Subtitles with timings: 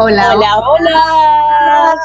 [0.00, 0.36] Hola.
[0.36, 2.00] Hola, hola.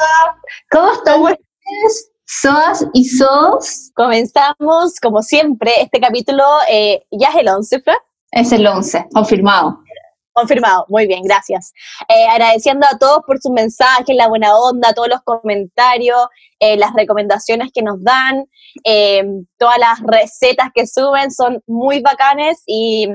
[0.68, 2.10] ¿Cómo están ustedes?
[2.26, 3.92] ¿Soas y sos?
[3.94, 7.96] Comenzamos, como siempre, este capítulo eh, ya es el 11, Fran.
[8.32, 9.78] Es el 11, confirmado.
[10.32, 11.72] Confirmado, muy bien, gracias.
[12.08, 16.26] Eh, agradeciendo a todos por sus mensajes, la buena onda, todos los comentarios,
[16.58, 18.44] eh, las recomendaciones que nos dan,
[18.82, 19.22] eh,
[19.56, 23.06] todas las recetas que suben son muy bacanes y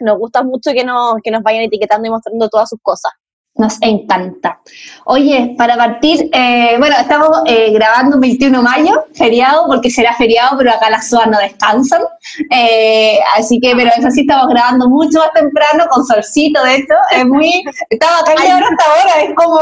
[0.00, 3.12] nos gusta mucho que nos, que nos vayan etiquetando y mostrando todas sus cosas.
[3.58, 4.60] Nos encanta.
[5.06, 10.12] Oye, para partir, eh, bueno, estamos eh, grabando un 21 de mayo, feriado, porque será
[10.12, 12.02] feriado, pero acá las SOAS no descansan.
[12.50, 16.94] Eh, así que, pero eso sí, estamos grabando mucho más temprano, con solcito, de hecho.
[17.12, 17.64] Es muy.
[17.88, 19.58] Estaba acá y ahora hasta ahora, es como.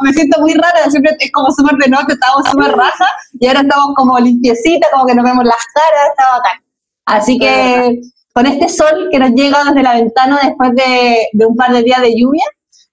[0.00, 3.06] Me siento muy rara, siempre es como súper de noche, estábamos súper raja,
[3.38, 6.62] y ahora estamos como limpiecita, como que nos vemos las caras, estaba acá.
[7.04, 8.00] Así que,
[8.32, 11.82] con este sol que nos llega desde la ventana después de, de un par de
[11.82, 12.44] días de lluvia.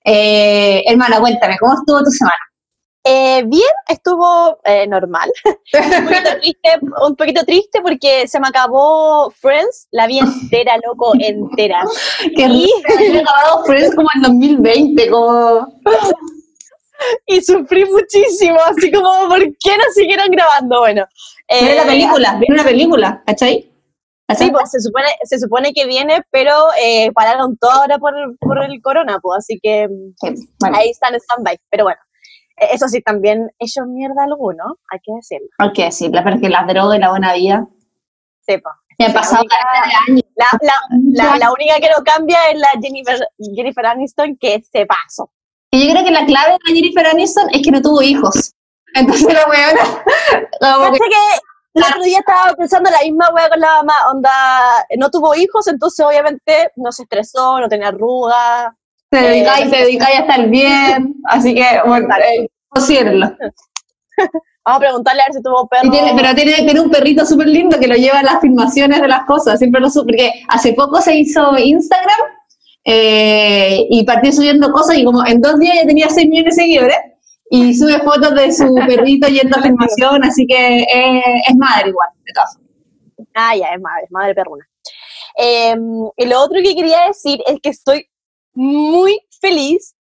[0.04, 2.36] Eh, hermana, cuéntame, ¿cómo estuvo tu semana?
[3.04, 5.32] Eh, bien, estuvo eh, normal.
[5.44, 6.70] un, poquito triste,
[7.08, 11.84] un poquito triste porque se me acabó Friends, la vi entera, loco, entera.
[12.36, 15.68] Que Y- había acabado Friends como en 2020, como...
[17.26, 20.82] Y sufrí muchísimo, así como, ¿por qué no siguieron grabando?
[20.82, 21.08] Bueno.
[21.50, 23.71] Viene la eh, película, viene una película, ¿cachai?
[24.36, 26.52] Sí, pues se supone, se supone que viene, pero
[26.82, 29.88] eh, pararon todo ahora por, por el corona, pues, así que
[30.22, 31.58] Sí, bueno, ahí están en stand-by.
[31.70, 32.00] Pero bueno,
[32.58, 35.48] eh, eso sí, también ellos mierda alguno, hay que decirlo.
[35.58, 37.68] hay que decirlo, pero es que las drogas y la buena vida...
[38.42, 38.72] Sepa.
[38.98, 39.44] Me han La pasado
[40.08, 40.22] años.
[40.36, 40.74] La, la,
[41.14, 43.20] la, la única que no cambia es la Jennifer,
[43.56, 45.32] Jennifer Aniston, que se pasó.
[45.72, 48.54] Y yo creo que la clave de la Jennifer Aniston es que no tuvo hijos.
[48.94, 49.84] Entonces la weona...
[50.60, 51.00] como que
[51.74, 54.30] el otro día estaba pensando la misma wea con la mamá, onda,
[54.98, 58.74] no tuvo hijos, entonces obviamente no se estresó, no tenía arrugas.
[59.12, 62.48] se dedica y Eh, se dedica a estar bien, así que, bueno, eh.
[64.64, 65.90] Vamos a preguntarle a ver si tuvo perro.
[65.90, 69.08] Tiene- pero tiene, tiene un perrito súper lindo que lo lleva a las filmaciones de
[69.08, 72.20] las cosas, siempre lo sube, porque hace poco se hizo Instagram
[72.86, 76.62] eh, y partió subiendo cosas y como en dos días ya tenía 6 millones de
[76.64, 76.96] seguidores
[77.54, 82.08] y sube fotos de su perrito yendo a filmación, así que eh, es madre igual,
[82.26, 82.72] de todas formas.
[83.36, 84.66] Ah, ya, es madre, es madre perruna.
[85.38, 88.08] Eh, lo otro que quería decir es que estoy
[88.54, 89.98] muy feliz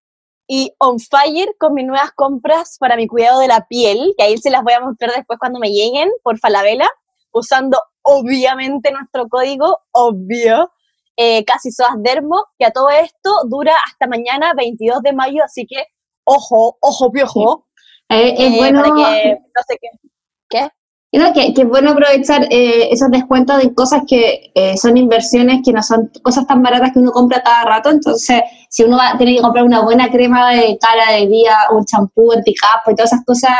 [0.46, 4.38] y on fire con mis nuevas compras para mi cuidado de la piel, que ahí
[4.38, 6.88] se las voy a mostrar después cuando me lleguen por Falabella,
[7.32, 10.70] usando obviamente nuestro código, obvio,
[11.16, 15.66] eh, casi soas dermo, que a todo esto dura hasta mañana 22 de mayo, así
[15.66, 15.84] que
[16.25, 17.66] ojo, ojo, piojo.
[18.08, 19.88] Eh, es eh, bueno, para que, no sé qué.
[21.34, 25.72] Que, que es bueno aprovechar eh, esos descuentos de cosas que eh, son inversiones, que
[25.72, 27.91] no son cosas tan baratas que uno compra cada rato.
[27.91, 31.84] Entonces, si uno va, tiene que comprar una buena crema de cara de día, un
[31.84, 33.53] champú, anticapo y todas esas cosas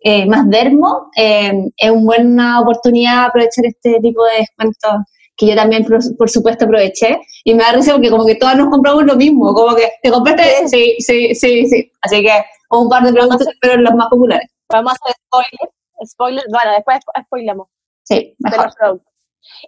[0.00, 4.92] eh, más dermo, es una buena oportunidad aprovechar este tipo de descuentos
[5.36, 7.20] que yo también, por, por supuesto, aproveché.
[7.44, 10.10] Y me da risa porque como que todas nos compramos lo mismo, como que te
[10.10, 11.90] compraste, sí, sí, sí, sí.
[12.02, 12.32] Así que
[12.70, 14.48] un par de productos, pero los más populares.
[14.68, 15.74] Vamos a hacer spoiler.
[16.06, 17.68] Spoiler, bueno, después spoilamos.
[18.02, 18.70] Sí, mejor.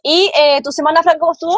[0.02, 1.56] ¿Y eh, tu semana, Fran, cómo estuvo?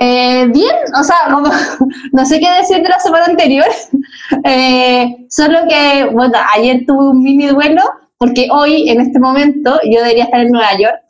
[0.00, 1.48] Eh, bien, o sea, como,
[2.12, 3.66] no sé qué decir de la semana anterior,
[4.44, 7.82] eh, solo que, bueno, ayer tuve un mini duelo,
[8.18, 11.03] porque hoy, en este momento, yo debería estar en Nueva York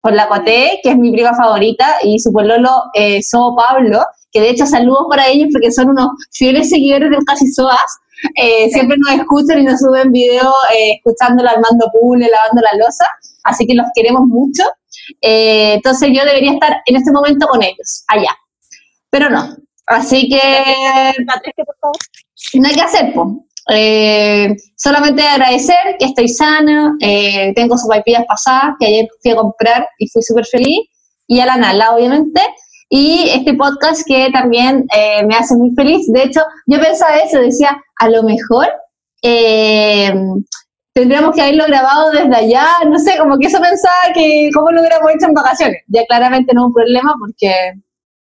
[0.00, 4.40] con la Coté, que es mi prima favorita, y su pololo, eh, So Pablo, que
[4.40, 7.98] de hecho saludos para ellos porque son unos fieles seguidores del Casi Soas,
[8.34, 13.06] eh, siempre nos escuchan y nos suben videos eh, escuchando Armando Pule, lavando la losa,
[13.44, 14.62] así que los queremos mucho.
[15.20, 18.36] Eh, entonces yo debería estar en este momento con ellos, allá.
[19.10, 19.56] Pero no.
[19.86, 20.38] Así que
[21.26, 21.96] Patricia, por favor.
[22.54, 23.26] no hay que hacer, pues.
[23.72, 29.88] Eh, solamente agradecer que estoy sana, eh, tengo sopaipillas pasadas que ayer fui a comprar
[29.98, 30.88] y fui súper feliz,
[31.26, 32.40] y a la Nala, obviamente,
[32.88, 36.10] y este podcast que también eh, me hace muy feliz.
[36.12, 38.66] De hecho, yo pensaba eso, decía, a lo mejor
[39.22, 40.12] eh,
[40.92, 44.80] tendríamos que haberlo grabado desde allá, no sé, como que eso pensaba que cómo lo
[44.80, 45.82] hubiéramos hecho en vacaciones.
[45.86, 47.74] Ya claramente no es un problema porque,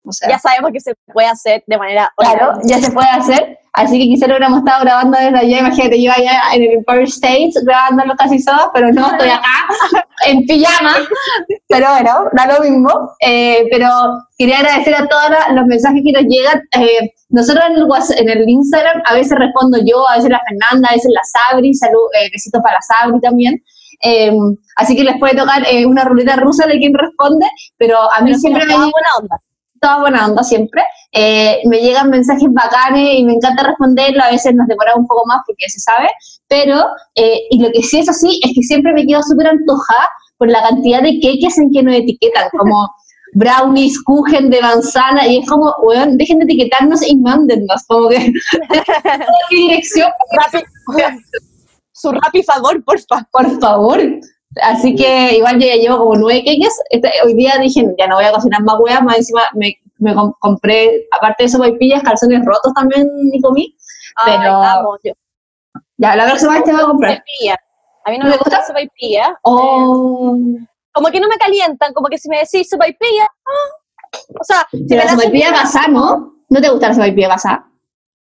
[0.04, 3.57] o sea, Ya sabemos que se puede hacer de manera Claro, ya se puede hacer.
[3.74, 5.60] Así que quizá lo hubiéramos estado grabando desde allá.
[5.60, 9.68] Imagínate, yo allá en el Empire State grabándolo casi todas, pero no, estoy acá
[10.26, 10.96] en pijama.
[11.68, 12.90] Pero bueno, da lo mismo.
[13.22, 13.88] Eh, pero
[14.38, 15.24] quería agradecer a todos
[15.54, 16.62] los mensajes que nos llegan.
[16.80, 20.42] Eh, nosotros en el, WhatsApp- en el Instagram a veces respondo yo, a veces la
[20.48, 21.74] Fernanda, a veces la Sabri.
[21.74, 23.62] Salud, eh, besitos para la Sabri también.
[24.04, 24.32] Eh,
[24.76, 27.48] así que les puede tocar eh, una ruleta rusa de quien responde,
[27.78, 29.38] pero a mí Pero siempre me llega buena onda.
[29.80, 34.54] Toda buena onda siempre, eh, me llegan mensajes bacanes y me encanta responderlo, a veces
[34.56, 36.10] nos demora un poco más porque se sabe,
[36.48, 36.86] pero,
[37.16, 40.50] eh, y lo que sí es así, es que siempre me quedo súper antojada por
[40.50, 42.90] la cantidad de queques en que nos etiquetan, como
[43.34, 48.18] brownies, kuchen de manzana, y es como, weón, dejen de etiquetarnos y mándennos, como que,
[49.50, 50.10] ¿qué dirección?
[51.92, 53.26] Su rapi favor, por favor.
[53.32, 54.00] Por favor.
[54.62, 56.74] Así que igual yo ya llevo como nueve queques.
[56.90, 60.14] Este, hoy día dije, ya no voy a cocinar más huevas, más encima me, me
[60.40, 63.76] compré, aparte de eso, pillas calzones rotos también y comí.
[64.26, 65.14] Pero vamos, yo.
[65.98, 67.24] ya, la próxima vez te voy a comprar.
[68.06, 69.38] A mí no me, gusta sopaipilla.
[69.44, 70.38] Oh.
[70.94, 74.96] como que no me calientan, como que si me decís sopaipilla, ah, o sea, si
[74.96, 76.34] la sopaipilla basada, ¿no?
[76.50, 77.70] ¿No te gusta la sopaipilla basada?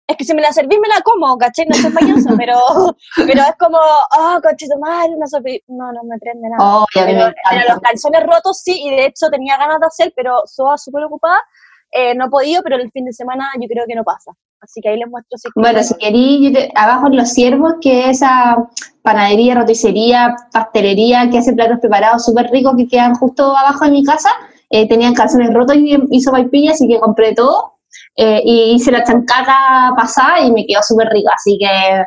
[0.07, 1.65] Es que si me la servís me la como, ¿caché?
[1.65, 2.55] No soy payaso, pero,
[3.17, 5.49] pero es como, oh, coche de madre, una sopa.
[5.67, 6.63] No, no me prende nada.
[6.63, 7.27] Oh, pero,
[7.67, 11.43] los calzones rotos sí, y de hecho tenía ganas de hacer, pero soy súper ocupada.
[11.91, 14.31] Eh, no he podido, pero el fin de semana yo creo que no pasa.
[14.61, 15.37] Así que ahí les muestro.
[15.37, 18.69] Si bueno, si queréis, abajo en Los Ciervos, que es esa
[19.01, 24.03] panadería, roticería, pastelería que hace platos preparados súper ricos que quedan justo abajo de mi
[24.03, 24.29] casa,
[24.69, 27.76] eh, tenían calzones rotos y hizo vaipilla, así que compré todo
[28.15, 32.03] eh, y hice la chancaca pasada y me quedó súper rica, así que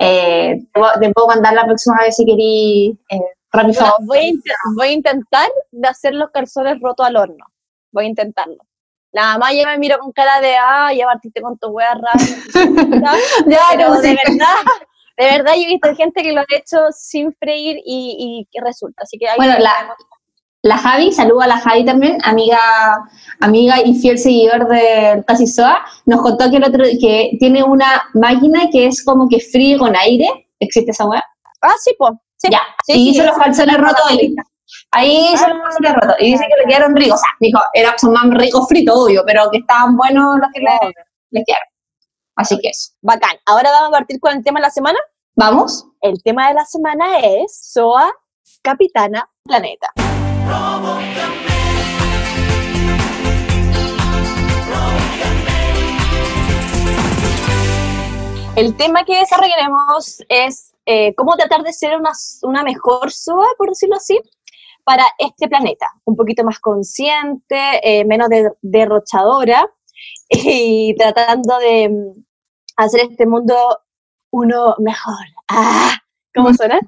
[0.00, 0.56] eh,
[1.00, 3.18] te, puedo mandar la próxima vez si querí eh,
[4.00, 7.44] voy, a intentar de hacer los calzones rotos al horno,
[7.92, 8.58] voy a intentarlo.
[9.12, 12.12] La mamá ya me miró con cara de, ah, ya partiste con tu wea rara.
[13.70, 14.64] pero de verdad,
[15.16, 19.02] de verdad yo he visto gente que lo ha hecho sin freír y, y resulta.
[19.02, 19.96] Así que bueno, la,
[20.62, 22.58] la Javi, saludo a la Javi también, amiga,
[23.40, 28.02] amiga y fiel seguidor de Casi Soa, nos contó que, el otro, que tiene una
[28.14, 30.48] máquina que es como que fríe con aire.
[30.58, 31.22] ¿Existe esa web?
[31.62, 32.12] Ah, sí, pues.
[32.50, 34.34] Ya, y hizo los calzones rotos ahí.
[34.92, 36.16] Ahí hizo los calzones rotos.
[36.20, 37.14] Y dice que le quedaron ricos.
[37.14, 40.60] O sea, dijo, era, son más ricos fritos, obvio, pero que estaban buenos los que
[40.60, 40.92] le,
[41.30, 41.68] le quedaron.
[42.36, 42.92] Así que eso.
[43.00, 43.36] Bacán.
[43.46, 44.98] Ahora vamos a partir con el tema de la semana.
[45.36, 45.86] Vamos.
[46.02, 48.10] El tema de la semana es Soa
[48.62, 49.88] Capitana Planeta.
[58.60, 61.92] El tema que desarrollaremos es eh, cómo tratar de ser
[62.42, 64.20] una, mejor SOA, por decirlo así,
[64.84, 65.86] para este planeta.
[66.04, 68.28] Un poquito más consciente, eh, menos
[68.60, 69.66] derrochadora
[70.28, 72.24] y tratando de mm,
[72.76, 73.54] hacer este mundo
[74.30, 75.24] uno mejor.
[75.48, 75.94] ¡Ah!
[76.34, 76.80] ¿Cómo suena?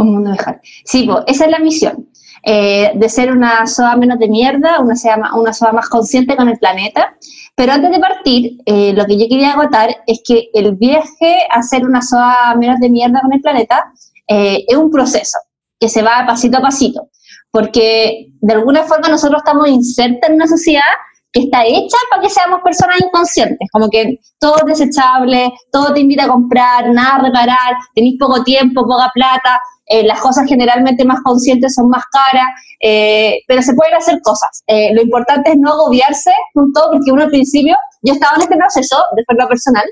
[0.00, 0.60] Un mundo mejor.
[0.84, 2.08] Sí, pues, esa es la misión.
[2.42, 6.58] Eh, de ser una SOA menos de mierda, una SOA, una más consciente con el
[6.58, 7.14] planeta.
[7.54, 11.62] Pero antes de partir, eh, lo que yo quería agotar es que el viaje a
[11.62, 13.92] ser una SOA menos de mierda con el planeta
[14.26, 15.38] eh, es un proceso
[15.78, 17.10] que se va pasito a pasito,
[17.50, 20.82] porque de alguna forma nosotros estamos insertos en una sociedad
[21.32, 26.00] que está hecha para que seamos personas inconscientes, como que todo es desechable, todo te
[26.00, 31.04] invita a comprar, nada a reparar, tenéis poco tiempo, poca plata, eh, las cosas generalmente
[31.04, 32.46] más conscientes son más caras,
[32.80, 34.62] eh, pero se pueden hacer cosas.
[34.66, 38.42] Eh, lo importante es no agobiarse con todo, porque uno al principio, yo estaba en
[38.42, 39.84] este proceso de forma personal,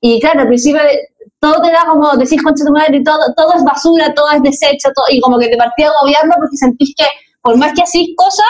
[0.00, 0.80] y claro, al principio
[1.40, 4.90] todo te da como decís concha tu madre, todo, todo es basura, todo es desecho,
[5.10, 7.06] y como que te partía agobiando porque sentís que
[7.42, 8.46] por más que hacís cosas,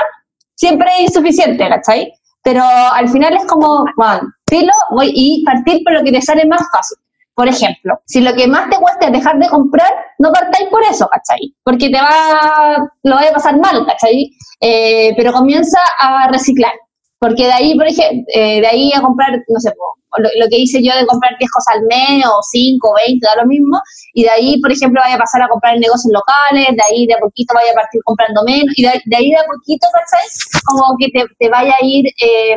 [0.55, 2.13] siempre es insuficiente, ¿cachai?
[2.44, 6.46] Pero al final es como, bueno, filo, voy y partir por lo que te sale
[6.46, 6.98] más fácil.
[7.34, 10.82] Por ejemplo, si lo que más te cuesta es dejar de comprar, no partáis por
[10.84, 11.53] eso, ¿cachai?
[11.65, 14.31] Porque te va, lo va a pasar mal, ¿cachai?
[14.60, 16.72] Eh, pero comienza a reciclar.
[17.19, 19.72] Porque de ahí, por ejemplo, eh, de ahí a comprar, no sé,
[20.19, 23.43] lo, que hice yo de comprar 10 cosas al mes o 5 o 20, da
[23.43, 23.81] lo mismo.
[24.13, 27.06] Y de ahí, por ejemplo, vaya a pasar a comprar en negocios locales, de ahí
[27.06, 28.75] de a poquito vaya a partir comprando menos.
[28.77, 30.27] Y de, ahí de a poquito, ¿cachai?
[30.65, 32.56] Como que te, te vaya a ir eh,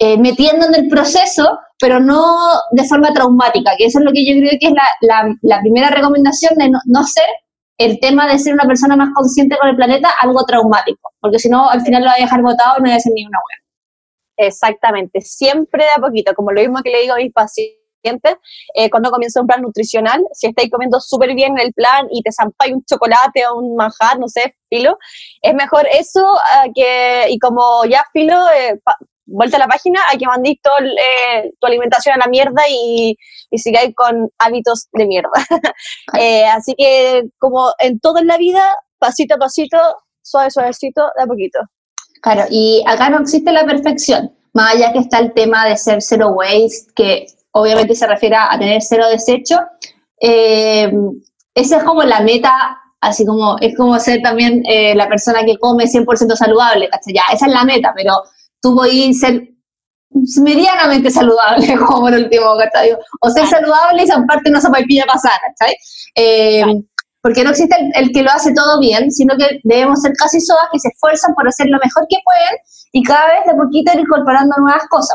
[0.00, 2.38] eh, metiendo en el proceso, pero no
[2.70, 5.90] de forma traumática, que eso es lo que yo creo que es la, la, primera
[5.90, 7.26] recomendación de no, no, ser
[7.78, 11.48] el tema de ser una persona más consciente con el planeta algo traumático, porque si
[11.48, 13.38] no, al final lo va a dejar botado y no va a ser ni una
[13.42, 13.67] buena.
[14.38, 18.36] Exactamente, siempre de a poquito, como lo mismo que le digo a mis pacientes,
[18.74, 22.30] eh, cuando comienza un plan nutricional, si estáis comiendo súper bien el plan y te
[22.32, 24.96] zampáis un chocolate o un manjar, no sé, filo,
[25.42, 26.24] es mejor eso
[26.74, 28.78] que, y como ya filo, eh,
[29.26, 33.16] vuelta a la página, hay que mandar eh, tu alimentación a la mierda y,
[33.50, 35.30] y sigáis con hábitos de mierda.
[36.18, 38.62] Eh, así que, como en todo en la vida,
[38.98, 39.78] pasito a pasito,
[40.22, 41.58] suave, suavecito, de a poquito.
[42.20, 46.02] Claro, y acá no existe la perfección, más allá que está el tema de ser
[46.02, 49.56] zero waste, que obviamente se refiere a tener cero desecho.
[50.20, 50.92] Eh,
[51.54, 54.62] esa es como la meta así como es como ser también
[54.94, 58.14] la persona que come 100% saludable, Ya, esa es la meta, pero
[58.60, 59.48] tú a ser
[60.40, 62.96] medianamente saludable, como por último, ¿cachai?
[63.20, 65.76] O ser saludable y zamparte una sopaipilla pasada, ¿cachai?
[66.14, 66.64] Eh,
[67.28, 70.64] porque no existe el, que lo hace todo bien, sino que debemos ser casi sodas
[70.72, 72.56] que se esfuerzan por hacer lo mejor que pueden
[72.90, 75.14] y cada vez de poquito ir incorporando nuevas cosas.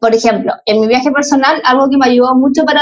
[0.00, 2.80] Por ejemplo, en mi viaje personal, algo que me ayudó mucho para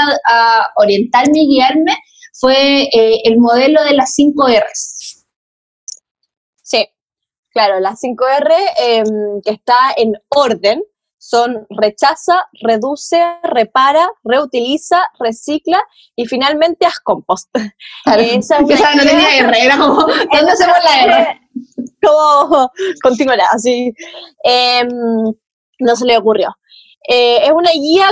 [0.77, 1.93] orientarme y guiarme
[2.39, 5.25] fue eh, el modelo de las 5 R's.
[6.61, 6.87] Sí,
[7.51, 10.81] claro, las 5 R em, que está en orden
[11.23, 15.81] son rechaza, reduce, repara, reutiliza, recicla
[16.17, 17.49] y finalmente haz compost.
[18.17, 20.01] Esa, no tenía R, era como,
[20.33, 21.41] ¿dónde hacemos la R?
[22.01, 22.69] Como,
[23.01, 23.93] continuará, así.
[24.43, 24.89] Em,
[25.79, 26.49] no se le ocurrió.
[27.07, 28.11] Eh, es una guía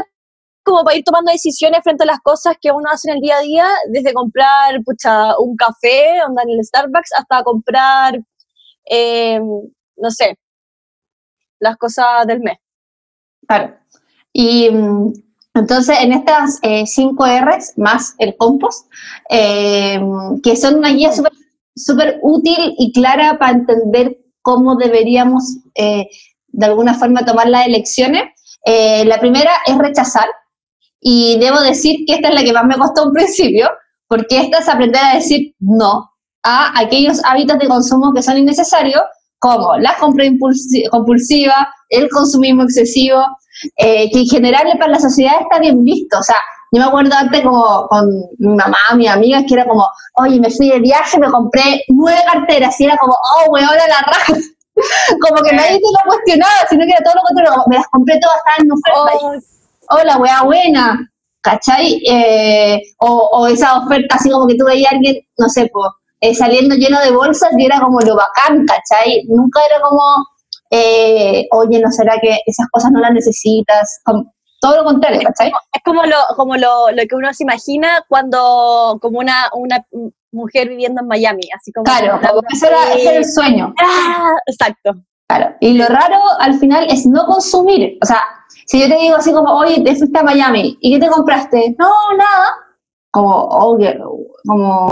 [0.63, 3.37] como para ir tomando decisiones frente a las cosas que uno hace en el día
[3.37, 8.17] a día, desde comprar pucha, un café onda en el Starbucks hasta comprar,
[8.85, 9.43] em,
[9.97, 10.37] no sé,
[11.59, 12.60] las cosas del mes.
[13.51, 13.75] Claro.
[14.31, 15.13] Y mm,
[15.55, 18.87] entonces, en estas eh, cinco R's, más el compost,
[19.29, 19.99] eh,
[20.41, 21.11] que son una guía
[21.75, 26.07] súper útil y clara para entender cómo deberíamos eh,
[26.47, 28.23] de alguna forma tomar las elecciones.
[28.65, 30.27] la primera es rechazar,
[31.01, 33.69] y debo decir que esta es la que más me costó un principio,
[34.07, 36.09] porque esta es aprender a decir no
[36.43, 39.01] a aquellos hábitos de consumo que son innecesarios,
[39.41, 40.23] como la compra
[40.91, 43.25] compulsiva, el consumismo excesivo,
[43.75, 46.19] eh, que en general para la sociedad está bien visto.
[46.19, 46.35] O sea,
[46.71, 48.07] yo me acuerdo antes como con
[48.37, 49.83] mi mamá, mis amigas, que era como,
[50.17, 53.87] oye, me fui de viaje, me compré nueve carteras, y era como, oh, weón, a
[53.87, 54.33] la raja.
[55.21, 58.19] como que nadie te lo cuestionaba, sino que era todo lo contrario, me las compré
[58.19, 59.43] todas, estaban en oferta.
[59.89, 61.99] Oh, la weá buena, ¿cachai?
[62.07, 65.91] Eh, o, o, esa oferta así como que tú veías a alguien, no sé, pues,
[66.33, 69.23] saliendo lleno de bolsas y era como lo bacán, ¿cachai?
[69.27, 70.01] Nunca era como,
[70.69, 74.01] eh, oye, ¿no será que esas cosas no las necesitas?
[74.61, 75.51] todo lo contrario, ¿cachai?
[75.73, 79.83] Es como lo, como lo, lo que uno se imagina cuando, como una, una
[80.31, 81.83] mujer viviendo en Miami, así como...
[81.83, 83.73] Claro, como ese era, ese era el sueño.
[83.81, 85.01] Ah, exacto.
[85.27, 88.21] Claro, y lo raro al final es no consumir, o sea,
[88.67, 91.75] si yo te digo así como, oye, te fuiste a Miami, ¿y qué te compraste?
[91.79, 92.55] No, nada.
[93.09, 93.97] Como, oye,
[94.45, 94.91] como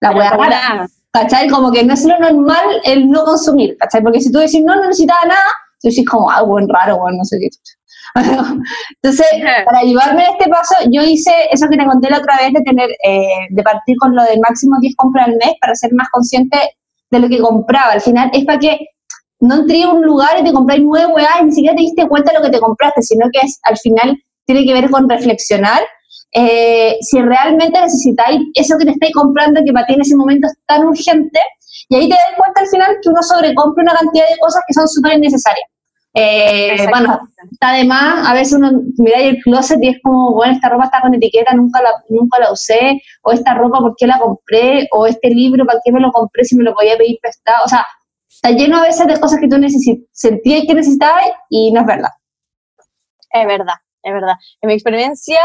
[0.00, 0.88] la wea rara.
[1.12, 1.48] ¿cachai?
[1.48, 4.02] Como que no es lo normal el no consumir, ¿cachai?
[4.02, 5.42] Porque si tú decís no, no necesitaba nada,
[5.80, 7.48] tú decís como algo ah, raro, bueno, no sé qué.
[9.02, 9.26] Entonces,
[9.64, 12.60] para ayudarme a este paso, yo hice eso que te conté la otra vez de
[12.62, 16.08] tener, eh, de partir con lo del máximo 10 compras al mes para ser más
[16.10, 16.58] consciente
[17.10, 17.92] de lo que compraba.
[17.92, 18.78] Al final es para que
[19.40, 22.08] no entré a un lugar y te compráis nueve weá y ni siquiera te diste
[22.08, 25.08] cuenta de lo que te compraste, sino que es, al final tiene que ver con
[25.08, 25.80] reflexionar
[26.32, 30.46] eh, si realmente necesitáis eso que te estáis comprando que para ti en ese momento
[30.46, 31.40] es tan urgente,
[31.88, 34.74] y ahí te das cuenta al final que uno sobrecompra una cantidad de cosas que
[34.74, 35.66] son súper innecesarias.
[36.12, 37.20] Eh, bueno,
[37.50, 40.86] está de más, a veces uno mira el closet y es como, bueno, esta ropa
[40.86, 44.88] está con etiqueta, nunca la, nunca la usé, o esta ropa, ¿por qué la compré?
[44.92, 47.64] O este libro, ¿para qué me lo compré si me lo podía pedir prestado?
[47.64, 47.86] O sea,
[48.28, 49.56] está lleno a veces de cosas que tú
[50.12, 52.10] sentías que necesitabas y no es verdad.
[53.32, 54.34] Es verdad, es verdad.
[54.62, 55.38] En mi experiencia,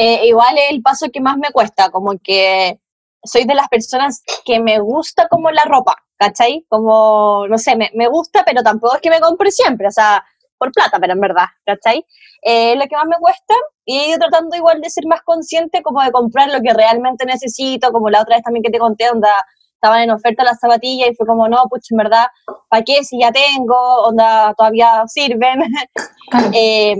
[0.00, 2.78] eh, igual es el paso que más me cuesta, como que
[3.24, 6.64] soy de las personas que me gusta como la ropa, ¿cachai?
[6.68, 10.24] Como, no sé, me, me gusta, pero tampoco es que me compre siempre, o sea,
[10.56, 12.06] por plata, pero en verdad, ¿cachai?
[12.42, 15.82] Eh, lo que más me cuesta y he ido tratando igual de ser más consciente
[15.82, 19.10] como de comprar lo que realmente necesito, como la otra vez también que te conté,
[19.10, 22.26] onda, estaban en oferta las zapatillas y fue como, no, pues en verdad,
[22.68, 23.74] ¿para qué si ya tengo?
[24.04, 25.60] Onda, todavía sirven.
[26.54, 26.94] eh,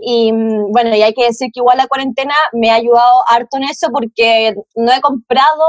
[0.00, 3.56] y mm, bueno, y hay que decir que igual la cuarentena me ha ayudado harto
[3.56, 5.64] en eso porque no he comprado,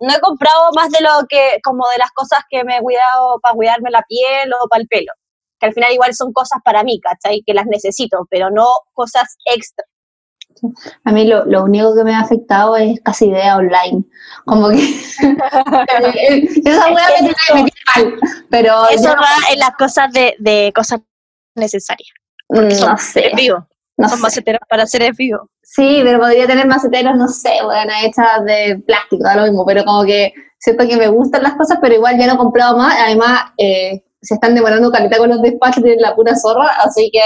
[0.00, 3.40] no he comprado más de lo que, como de las cosas que me he cuidado
[3.42, 5.12] para cuidarme la piel o para el pelo.
[5.60, 7.42] Que al final igual son cosas para mí, ¿cachai?
[7.44, 9.84] Que las necesito, pero no cosas extra.
[11.04, 14.04] A mí lo, lo, único que me ha afectado es casi idea online.
[14.44, 14.76] Como que
[16.64, 18.20] esa hueá me tiene mal.
[18.50, 21.00] Pero eso va en las cosas de, de cosas
[21.54, 22.17] necesarias.
[22.48, 23.30] Mm, no sé.
[23.34, 23.66] Vivo.
[23.96, 25.42] No son maceteros para seres vivos.
[25.62, 29.84] Sí, pero podría tener maceteros, no sé, bueno, hechas de plástico, da lo mismo, pero
[29.84, 32.94] como que siento que me gustan las cosas, pero igual ya no he comprado más.
[32.98, 37.20] Además, eh, se están demorando caleta con los despachos de la pura zorra, así que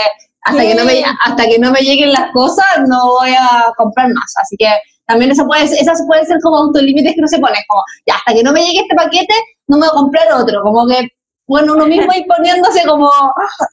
[0.45, 4.09] hasta que no me hasta que no me lleguen las cosas no voy a comprar
[4.09, 4.35] más.
[4.43, 4.67] Así que
[5.07, 8.35] también eso puede, esas pueden ser como autolímites que no se ponen, como ya hasta
[8.35, 9.35] que no me llegue este paquete
[9.69, 11.09] no me voy a comprar otro, como que
[11.47, 13.11] bueno, uno mismo ir poniéndose como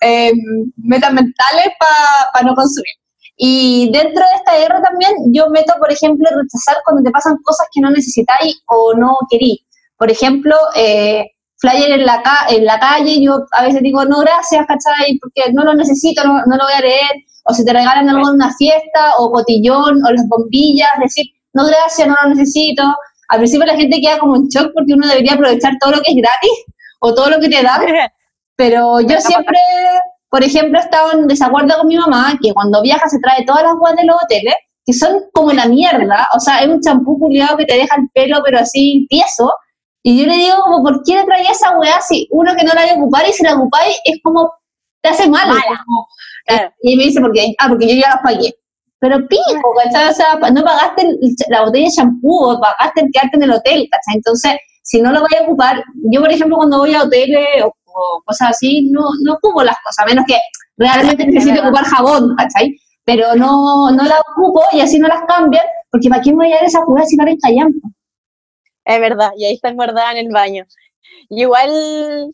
[0.02, 0.32] eh,
[0.78, 2.96] metas mentales para no consumir.
[3.38, 7.68] Y dentro de esta R también yo meto, por ejemplo, rechazar cuando te pasan cosas
[7.72, 9.66] que no necesitáis o no querí.
[9.98, 11.26] Por ejemplo, eh,
[11.60, 15.18] flyer en la, en la calle, yo a veces digo, no, gracias, ¿cachai?
[15.22, 17.12] Porque no lo necesito, no, no lo voy a leer,
[17.46, 21.66] o si te regalan algo en una fiesta, o cotillón, o las bombillas, decir, no,
[21.66, 22.84] gracias, no lo necesito.
[23.30, 26.12] Al principio la gente queda como en shock porque uno debería aprovechar todo lo que
[26.12, 26.52] es gratis,
[27.00, 27.82] o todo lo que te dan,
[28.56, 29.60] pero yo siempre,
[30.30, 33.64] por ejemplo, he estado en desacuerdo con mi mamá, que cuando viaja se trae todas
[33.64, 37.20] las guas de los hoteles, que son como la mierda, o sea, es un champú
[37.20, 39.52] culiado que te deja el pelo, pero así tieso,
[40.04, 42.74] y yo le digo, como, ¿por qué le traía esa weá si uno que no
[42.74, 44.52] la a ocupar y si la ocupáis es como,
[45.02, 45.50] te hace mal?
[46.48, 48.54] Eh, y me dice, porque, ah, porque yo ya las pagué.
[49.00, 50.10] Pero pico, ¿cachai?
[50.10, 51.08] O sea, no pagaste
[51.50, 54.16] la botella de shampoo o pagaste el quedarte en el hotel, ¿cachai?
[54.16, 54.58] Entonces,
[54.90, 57.72] si no lo voy a ocupar, yo, por ejemplo, cuando voy a hoteles o,
[58.26, 60.36] cosas así, no, no ocupo las cosas, a menos que
[60.78, 62.76] realmente necesite ocupar jabón, ¿cachai?
[63.06, 66.56] Pero no, no la ocupo y así no las cambian, porque ¿para quién voy a
[66.56, 67.88] dar esa cura si no eres callampa?
[68.86, 70.66] Es verdad, y ahí están guardadas en el baño.
[71.30, 72.32] Y igual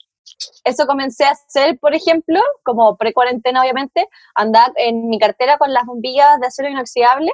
[0.64, 5.86] eso comencé a hacer, por ejemplo, como pre-cuarentena obviamente, andar en mi cartera con las
[5.86, 7.34] bombillas de acero inoxidable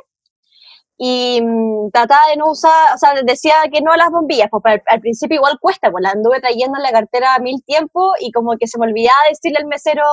[1.03, 4.79] y mm, trataba de no usar, o sea, decía que no a las bombillas, pues
[4.85, 8.55] al, principio igual cuesta, pues la anduve trayendo en la cartera mil tiempo y como
[8.55, 10.03] que se me olvidaba decirle al mesero,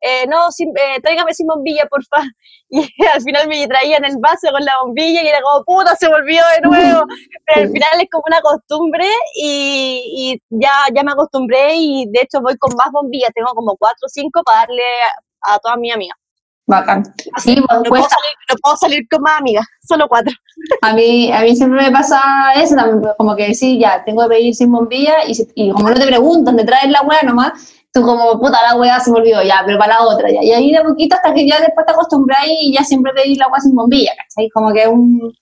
[0.00, 2.22] eh, no, sin, eh, tráigame sin bombilla, porfa.
[2.72, 6.08] Y al final me traían el vaso con la bombilla y era como, puta, se
[6.08, 7.02] me olvidó de nuevo.
[7.46, 12.20] Pero al final es como una costumbre y, y ya, ya me acostumbré y de
[12.20, 14.84] hecho voy con más bombillas, tengo como cuatro o cinco para darle
[15.42, 16.16] a, a todas mis amigas.
[16.66, 17.02] Bacán.
[17.38, 20.32] Sí, no, puedo salir, no, puedo salir, con más amigas, solo cuatro.
[20.82, 22.20] A mí, a mí siempre me pasa
[22.54, 22.76] eso,
[23.18, 26.56] como que sí, ya, tengo que pedir sin bombilla y, y como no te preguntan,
[26.56, 27.52] te traes la hueá nomás,
[27.92, 30.42] tú como, puta, la hueá se me olvidó, ya, pero para la otra, ya.
[30.42, 33.48] Y ahí de poquito hasta que ya después te acostumbras y ya siempre pedís la
[33.48, 34.48] hueá sin bombilla, ¿cachai?
[34.50, 35.32] Como que es un,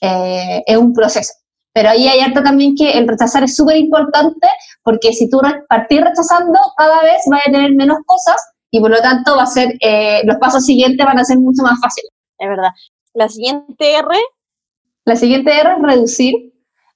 [0.00, 1.32] eh, es un proceso.
[1.74, 4.48] Pero ahí hay harto también que el rechazar es súper importante
[4.82, 9.00] porque si tú partís rechazando, cada vez vas a tener menos cosas y por lo
[9.00, 12.10] tanto va a ser, eh, los pasos siguientes van a ser mucho más fáciles.
[12.38, 12.70] Es verdad.
[13.14, 14.08] La siguiente R.
[15.04, 16.34] La siguiente R es reducir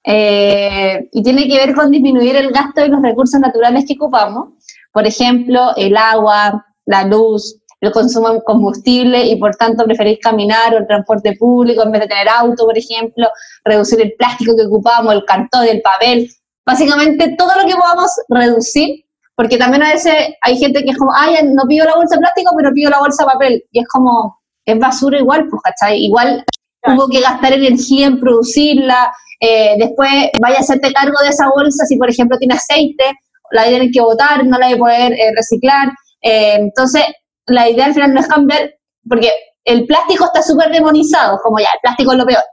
[0.05, 4.49] eh, y tiene que ver con disminuir el gasto de los recursos naturales que ocupamos.
[4.91, 10.73] Por ejemplo, el agua, la luz, el consumo de combustible y por tanto preferir caminar
[10.73, 13.27] o el transporte público en vez de tener auto, por ejemplo,
[13.65, 16.29] reducir el plástico que ocupamos, el cartón, el papel,
[16.65, 19.02] básicamente todo lo que podamos reducir
[19.35, 22.19] porque también a veces hay gente que es como, ay, no pido la bolsa de
[22.19, 23.63] plástico, pero pido la bolsa de papel.
[23.71, 26.05] Y es como, es basura igual, pues, ¿cachai?
[26.05, 26.43] Igual
[26.85, 31.85] hubo que gastar energía en producirla, eh, después vaya a hacerte cargo de esa bolsa
[31.85, 33.03] si, por ejemplo, tiene aceite,
[33.51, 35.89] la tienen que botar, no la hay que poder eh, reciclar.
[36.21, 37.03] Eh, entonces,
[37.47, 38.73] la idea al final no es cambiar,
[39.07, 39.31] porque
[39.65, 42.43] el plástico está súper demonizado, como ya, el plástico es lo peor.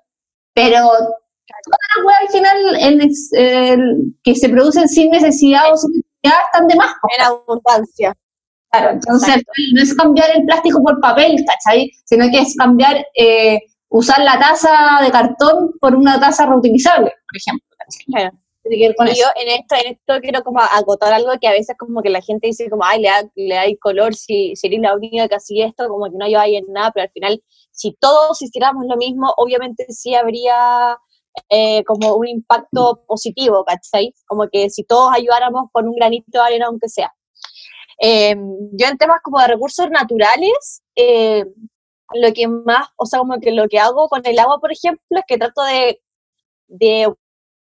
[0.55, 6.35] Pero toda la hueá al final en, que se producen sin necesidad o sin ya
[6.47, 6.93] están de más.
[7.17, 8.15] En abundancia.
[8.71, 9.43] Claro, entonces
[9.75, 11.91] no es cambiar el plástico por papel, ¿cachai?
[12.05, 17.37] Sino que es cambiar, eh, usar la taza de cartón por una taza reutilizable, por
[17.37, 17.67] ejemplo.
[19.13, 22.21] yo en esto, en esto quiero como agotar algo que a veces como que la
[22.21, 25.35] gente dice como, ay, le da, le da color si, si eres la única que
[25.35, 28.97] hacía esto, como que no hay en nada, pero al final, si todos hiciéramos lo
[28.97, 30.97] mismo, obviamente sí habría
[31.49, 34.15] eh, como un impacto positivo, ¿cachai?
[34.27, 37.13] Como que si todos ayudáramos con un granito de arena, aunque sea.
[38.01, 38.35] Eh,
[38.73, 41.45] yo en temas como de recursos naturales, eh,
[42.15, 45.05] lo que más, o sea, como que lo que hago con el agua, por ejemplo,
[45.11, 46.01] es que trato de,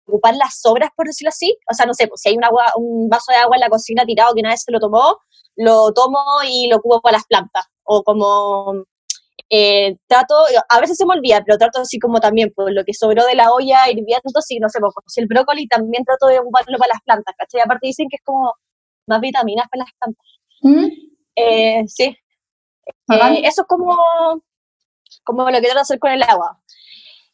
[0.06, 1.58] ocupar las sobras, por decirlo así.
[1.70, 3.68] O sea, no sé, pues si hay un, agua, un vaso de agua en la
[3.68, 5.18] cocina tirado que vez se lo tomó,
[5.56, 7.66] lo tomo y lo ocupo para las plantas.
[7.84, 8.84] O como
[9.50, 10.34] eh, trato,
[10.68, 13.34] a veces se me olvida, pero trato así como también, por lo que sobró de
[13.34, 16.94] la olla hirviendo, si no sé, pues, si el brócoli también trato de ocuparlo para
[16.94, 17.62] las plantas, ¿cachai?
[17.62, 18.52] Aparte dicen que es como
[19.06, 20.26] más vitaminas para las plantas.
[20.62, 20.86] ¿Mm?
[21.36, 22.16] Eh, sí.
[23.10, 23.96] Eh, eso es como,
[25.24, 26.60] como lo que trato de hacer con el agua.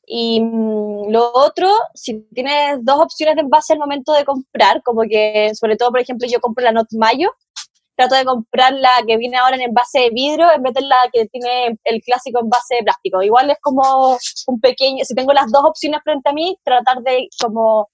[0.07, 5.03] Y mm, lo otro, si tienes dos opciones de envase al momento de comprar, como
[5.03, 7.31] que, sobre todo, por ejemplo, yo compro la Not Mayo,
[7.96, 10.96] trato de comprar la que viene ahora en envase de vidrio en vez de la
[11.12, 13.22] que tiene el clásico envase de plástico.
[13.22, 17.28] Igual es como un pequeño, si tengo las dos opciones frente a mí, tratar de
[17.42, 17.88] como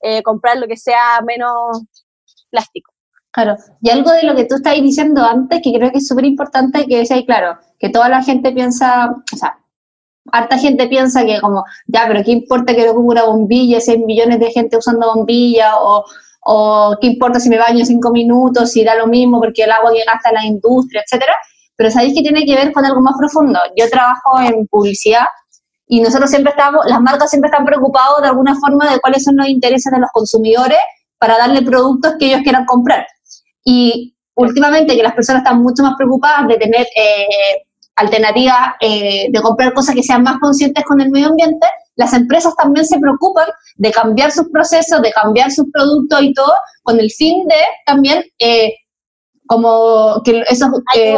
[0.00, 1.82] eh, comprar lo que sea menos
[2.50, 2.92] plástico.
[3.30, 6.24] Claro, y algo de lo que tú estabas diciendo antes, que creo que es súper
[6.24, 9.58] importante, que ahí, claro, que toda la gente piensa, o sea,
[10.32, 13.92] harta gente piensa que como, ya, pero ¿qué importa que lo ocupe una bombilla, si
[13.92, 16.04] hay millones de gente usando bombilla, o
[16.50, 19.92] o qué importa si me baño cinco minutos, si da lo mismo porque el agua
[19.92, 21.34] que gasta la industria, etcétera.
[21.76, 23.60] Pero sabéis que tiene que ver con algo más profundo.
[23.76, 25.26] Yo trabajo en publicidad
[25.86, 29.36] y nosotros siempre estamos, las marcas siempre están preocupados de alguna forma de cuáles son
[29.36, 30.78] los intereses de los consumidores
[31.18, 33.06] para darle productos que ellos quieran comprar.
[33.62, 37.62] Y últimamente que las personas están mucho más preocupadas de tener eh,
[37.96, 41.66] alternativas, eh, de comprar cosas que sean más conscientes con el medio ambiente,
[41.98, 46.54] las empresas también se preocupan de cambiar sus procesos, de cambiar sus productos y todo,
[46.84, 48.72] con el fin de también eh,
[49.46, 50.68] como que esos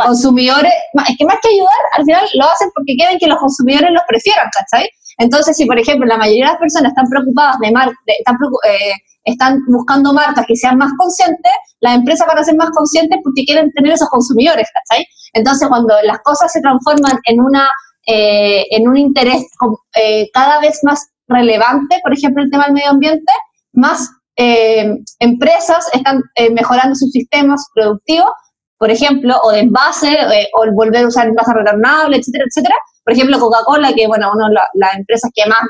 [0.02, 0.72] consumidores,
[1.08, 4.02] es que más que ayudar, al final lo hacen porque quieren que los consumidores los
[4.08, 4.88] prefieran, ¿cachai?
[5.18, 8.92] Entonces, si por ejemplo la mayoría de las personas están preocupadas de, mar, están, eh,
[9.24, 13.44] están buscando marcas que sean más conscientes, las empresas van a ser más conscientes porque
[13.44, 15.04] quieren tener esos consumidores, ¿cachai?
[15.34, 17.68] Entonces, cuando las cosas se transforman en una
[18.12, 19.46] eh, en un interés
[19.94, 23.32] eh, cada vez más relevante, por ejemplo, el tema del medio ambiente,
[23.72, 26.20] más eh, empresas están
[26.52, 28.32] mejorando sus sistemas productivos,
[28.78, 30.16] por ejemplo, o de envase,
[30.54, 32.74] o el volver a usar envase retornable, etcétera, etcétera.
[33.04, 35.60] Por ejemplo, Coca-Cola, que, bueno, una de las empresas que más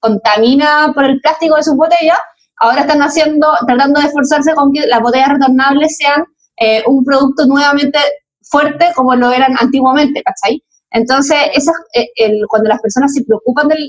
[0.00, 2.18] contamina por el plástico de sus botellas,
[2.56, 6.24] ahora están haciendo, tratando de esforzarse con que las botellas retornables sean
[6.86, 7.98] un producto nuevamente
[8.50, 10.62] fuerte como lo eran antiguamente, ¿cachai?
[10.90, 13.88] Entonces, eso, eh, el, cuando las personas se preocupan del,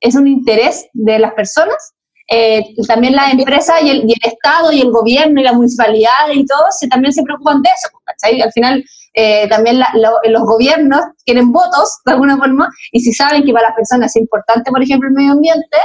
[0.00, 1.94] es un interés de las personas,
[2.28, 6.30] eh, también las empresas y el, y el, Estado y el gobierno y la municipalidad
[6.32, 8.40] y todo se, también se preocupan de eso, ¿cachai?
[8.40, 9.80] Al final, eh, también
[10.28, 14.22] los gobiernos quieren votos, de alguna forma, y si saben que para las personas es
[14.22, 15.78] importante, por ejemplo, el medio ambiente,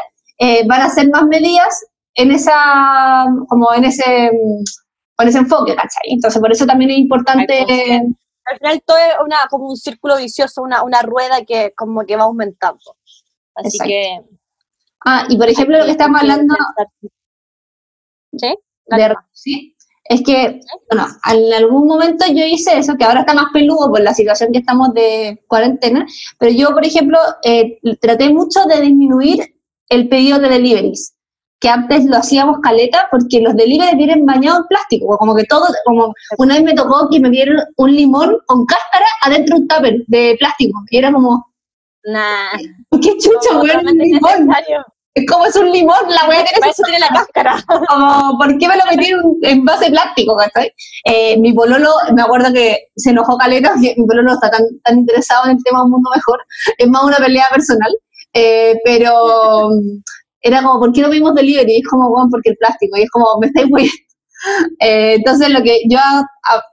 [0.68, 1.84] van a hacer más medidas
[2.14, 4.32] en esa, como en ese,
[5.16, 6.14] con ese enfoque, ¿cachai?
[6.14, 7.66] Entonces, por eso también es importante
[8.50, 12.16] al final todo es una, como un círculo vicioso, una, una rueda que como que
[12.16, 12.96] va aumentando.
[13.56, 14.22] Así que...
[15.06, 16.56] Ah, y por ejemplo lo que estamos hablando...
[18.38, 18.56] ¿Sí?
[19.32, 19.76] ¿sí?
[20.10, 24.00] Es que, bueno, en algún momento yo hice eso, que ahora está más peludo por
[24.02, 26.06] la situación que estamos de cuarentena,
[26.40, 29.56] pero yo, por ejemplo, eh, traté mucho de disminuir
[29.90, 31.17] el pedido de deliveries
[31.60, 35.66] que antes lo hacíamos caleta porque los delivery vienen bañados en plástico, como que todo,
[35.86, 39.68] como una vez me tocó que me dieron un limón con cáscara adentro de un
[39.68, 41.52] tupper de plástico, y era como,
[42.04, 42.52] nah,
[43.02, 44.50] qué chucha, weón, un limón.
[45.18, 47.56] Es como es un limón, la weá tiene, eso tiene la cáscara.
[47.90, 50.72] Como, ¿por qué me lo metieron en base de plástico, cachai?
[51.06, 55.46] Eh, mi pololo, me acuerdo que se enojó caleta, mi pololo está tan, tan interesado
[55.46, 56.40] en el tema de un mundo mejor,
[56.78, 57.92] es más una pelea personal,
[58.34, 59.72] eh, pero
[60.42, 61.74] era como, ¿por qué no vimos delivery?
[61.74, 63.90] Y es como, bueno, porque el plástico, y es como, me estáis muy...
[64.80, 65.98] Eh, entonces lo que yo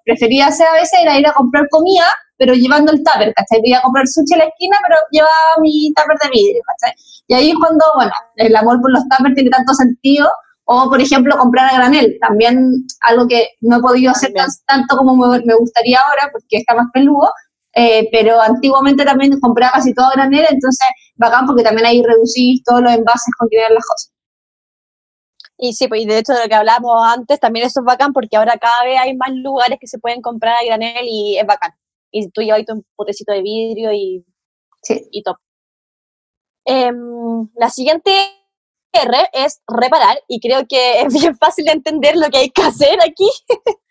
[0.05, 2.05] prefería hacer a veces era ir a comprar comida,
[2.37, 3.62] pero llevando el tupper, ¿cachai?
[3.64, 6.94] Iba a comprar sushi en la esquina, pero llevaba mi tupper de vidrio, ¿cachai?
[7.27, 10.29] Y ahí es cuando, bueno, el amor por los tuppers tiene tanto sentido,
[10.64, 14.33] o por ejemplo comprar a granel, también algo que no he podido hacer
[14.66, 17.31] tanto como me, me, gustaría ahora, porque está más peludo,
[17.74, 22.62] eh, pero antiguamente también compraba casi todo a granel, entonces bacán porque también ahí reducís
[22.64, 24.12] todos los envases con que las cosas.
[25.57, 28.37] Y sí, pues de hecho de lo que hablábamos antes, también eso es bacán porque
[28.37, 31.72] ahora cada vez hay más lugares que se pueden comprar a granel y es bacán.
[32.11, 34.24] Y tú llevas tu potecito de vidrio y,
[34.83, 35.07] sí.
[35.11, 35.37] y top.
[36.64, 38.11] Em, la siguiente
[38.92, 42.62] R es reparar y creo que es bien fácil de entender lo que hay que
[42.62, 43.29] hacer aquí.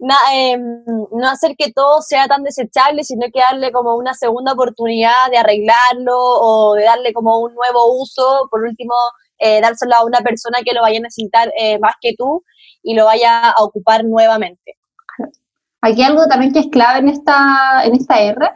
[0.00, 5.30] Em, no hacer que todo sea tan desechable, sino que darle como una segunda oportunidad
[5.30, 8.94] de arreglarlo o de darle como un nuevo uso, por último,
[9.38, 12.44] eh, dárselo a una persona que lo vaya a necesitar eh, más que tú
[12.82, 14.76] y lo vaya a ocupar nuevamente.
[15.80, 18.50] Aquí algo también que es clave en esta, en esta R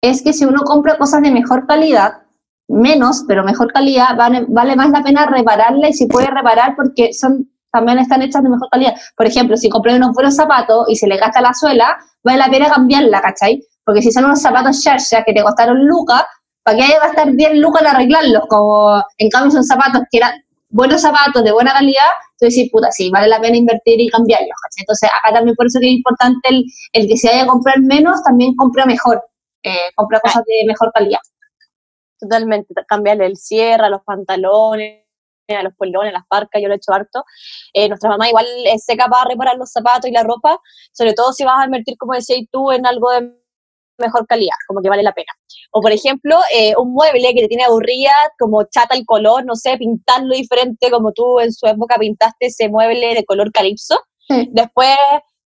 [0.00, 2.22] es que si uno compra cosas de mejor calidad,
[2.68, 7.12] menos, pero mejor calidad, vale, vale más la pena repararla y se puede reparar porque
[7.12, 8.94] son también están hechas de mejor calidad.
[9.16, 12.50] Por ejemplo, si compré unos buenos zapatos y se le gasta la suela, vale la
[12.50, 13.62] pena cambiarla, ¿cachai?
[13.84, 16.24] Porque si son unos zapatos Sharsia que te costaron lucas,
[16.62, 18.42] ¿para qué hay que gastar 10 lucas en arreglarlos?
[18.48, 20.32] Como en cambio son zapatos que eran
[20.70, 24.56] buenos zapatos de buena calidad, tú decís, puta, sí, vale la pena invertir y cambiarlos,
[24.62, 24.82] ¿cachai?
[24.82, 27.80] Entonces, acá también por eso que es importante el, el que se haya a comprar
[27.80, 29.22] menos, también compra mejor,
[29.62, 31.20] eh, compra cosas de mejor calidad.
[32.20, 35.07] Totalmente, cambiarle el cierre los pantalones,
[35.56, 37.24] a los polones, a las parcas, yo lo he hecho harto.
[37.72, 40.58] Eh, nuestra mamá igual es seca para reparar los zapatos y la ropa,
[40.92, 43.32] sobre todo si vas a invertir, como decías tú, en algo de
[43.98, 45.32] mejor calidad, como que vale la pena.
[45.72, 49.56] O por ejemplo, eh, un mueble que te tiene aburrida, como chata el color, no
[49.56, 53.98] sé, pintarlo diferente, como tú en su época pintaste ese mueble de color calipso.
[54.50, 54.94] Después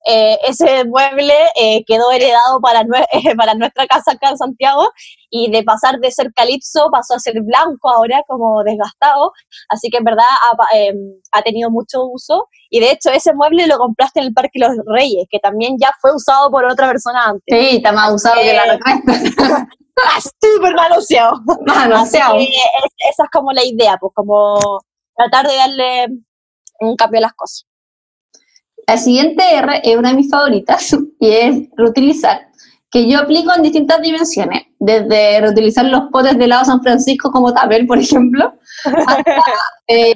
[0.05, 2.85] eh, ese mueble eh, quedó heredado para,
[3.37, 4.91] para nuestra casa acá en Santiago
[5.31, 9.33] y de pasar de ser calipso pasó a ser blanco ahora como desgastado,
[9.69, 10.97] así que en verdad ha, em,
[11.31, 14.73] ha, tenido mucho uso y de hecho ese mueble lo compraste en el Parque Los
[14.87, 17.45] Reyes, que también ya fue usado por otra persona antes.
[17.47, 19.69] Sí, está más usado que la otra.
[20.41, 21.41] Súper manoseado.
[21.67, 22.39] Manoseado.
[22.39, 24.59] esa es como la idea, pues como
[25.17, 26.07] tratar de darle
[26.81, 27.67] un cambio de las cosas.
[28.87, 32.41] La siguiente R es una de mis favoritas y es reutilizar,
[32.91, 37.55] que yo aplico en distintas dimensiones, desde reutilizar los potes de helado San Francisco como
[37.55, 38.53] tabel, por ejemplo,
[38.85, 39.25] hasta
[39.87, 40.15] eh,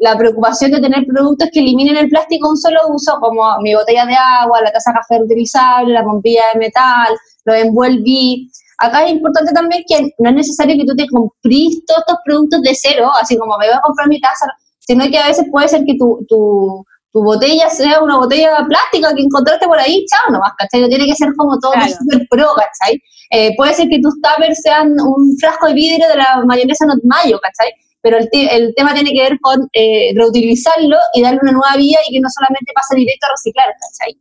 [0.00, 4.06] la, preocupación de tener productos que eliminen el plástico un solo uso, como mi botella
[4.06, 7.08] de agua, la taza de café reutilizable, la bombilla de metal,
[7.46, 8.48] lo envuelví.
[8.78, 12.62] Acá es importante también que no es necesario que tú te compres todos estos productos
[12.62, 14.46] de cero, así como me voy a comprar mi taza,
[14.78, 19.14] sino que a veces puede ser que tu, tu tu botella sea una botella plástica
[19.14, 20.80] que encontraste por ahí, chao nomás, ¿cachai?
[20.80, 23.00] No tiene que ser como todo super pro, ¿cachai?
[23.30, 26.98] Eh, puede ser que tus tuppers sean un frasco de vidrio de la mayonesa not
[27.04, 27.72] mayo, ¿cachai?
[28.00, 32.00] Pero el, el tema tiene que ver con eh, reutilizarlo y darle una nueva vía
[32.08, 34.18] y que no solamente pase directo a reciclar, ¿cachai?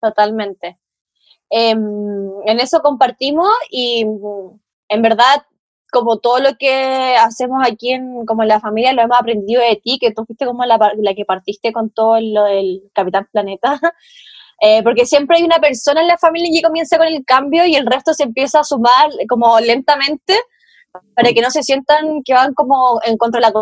[0.00, 0.78] Totalmente.
[1.50, 4.06] Em, en eso compartimos y
[4.88, 5.42] en verdad
[5.96, 9.98] como todo lo que hacemos aquí en como la familia lo hemos aprendido de ti,
[9.98, 13.80] que tú fuiste como la, la que partiste con todo lo del Capitán Planeta.
[14.62, 17.76] Eh, porque siempre hay una persona en la familia que comienza con el cambio y
[17.76, 20.34] el resto se empieza a sumar como lentamente
[21.14, 23.52] para que no se sientan que van como en contra de la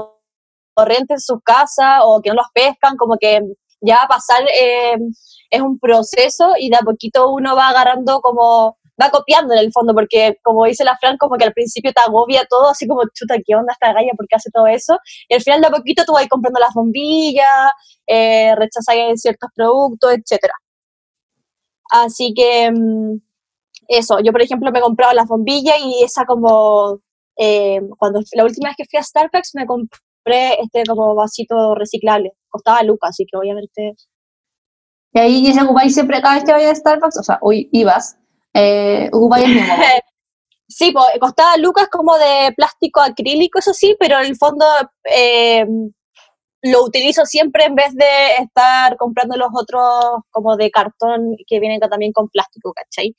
[0.73, 3.41] corriente en su casa o que no los pescan, como que
[3.81, 4.97] ya va a pasar, eh,
[5.51, 9.73] es un proceso y de a poquito uno va agarrando como va copiando en el
[9.73, 13.03] fondo, porque como dice la Fran, como que al principio te agobia todo, así como,
[13.13, 14.13] chuta, ¿qué onda esta galla?
[14.17, 14.99] ¿Por qué hace todo eso?
[15.29, 17.73] Y al final de a poquito tú vas comprando las bombillas,
[18.07, 20.51] eh, rechazas ciertos productos, etc.
[21.91, 23.21] Así que mm,
[23.89, 27.01] eso, yo por ejemplo me he comprado las bombillas y esa como,
[27.37, 32.33] eh, cuando la última vez que fui a Starbucks me compré este como vasito reciclable,
[32.49, 33.95] costaba lucas, así que obviamente...
[35.13, 37.19] ¿Y ahí se ocupáis siempre cada vez que vayas a Starbucks?
[37.21, 38.19] O sea, hoy ibas
[38.55, 39.75] eh, el mismo.
[40.67, 44.65] Sí, pues, costaba lucas como de plástico acrílico, eso sí, pero en el fondo
[45.05, 45.65] eh,
[46.63, 51.79] lo utilizo siempre en vez de estar comprando los otros como de cartón que vienen
[51.81, 53.15] también con plástico, ¿cachai?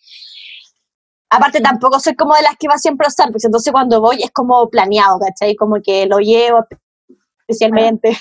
[1.30, 4.32] Aparte tampoco soy como de las que va siempre a Starbucks, entonces cuando voy es
[4.32, 5.56] como planeado, ¿cachai?
[5.56, 6.66] Como que lo llevo
[7.48, 8.18] especialmente.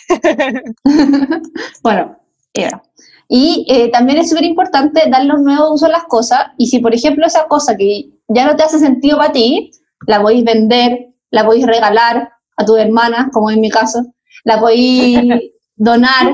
[1.82, 2.18] bueno,
[2.54, 2.82] era.
[3.28, 6.46] Y eh, también es súper importante darle un nuevo uso a las cosas.
[6.58, 9.70] Y si, por ejemplo, esa cosa que ya no te hace sentido para ti,
[10.06, 14.02] la podéis vender, la podéis regalar a tu hermana, como en mi caso,
[14.44, 15.20] la podéis
[15.76, 16.32] donar,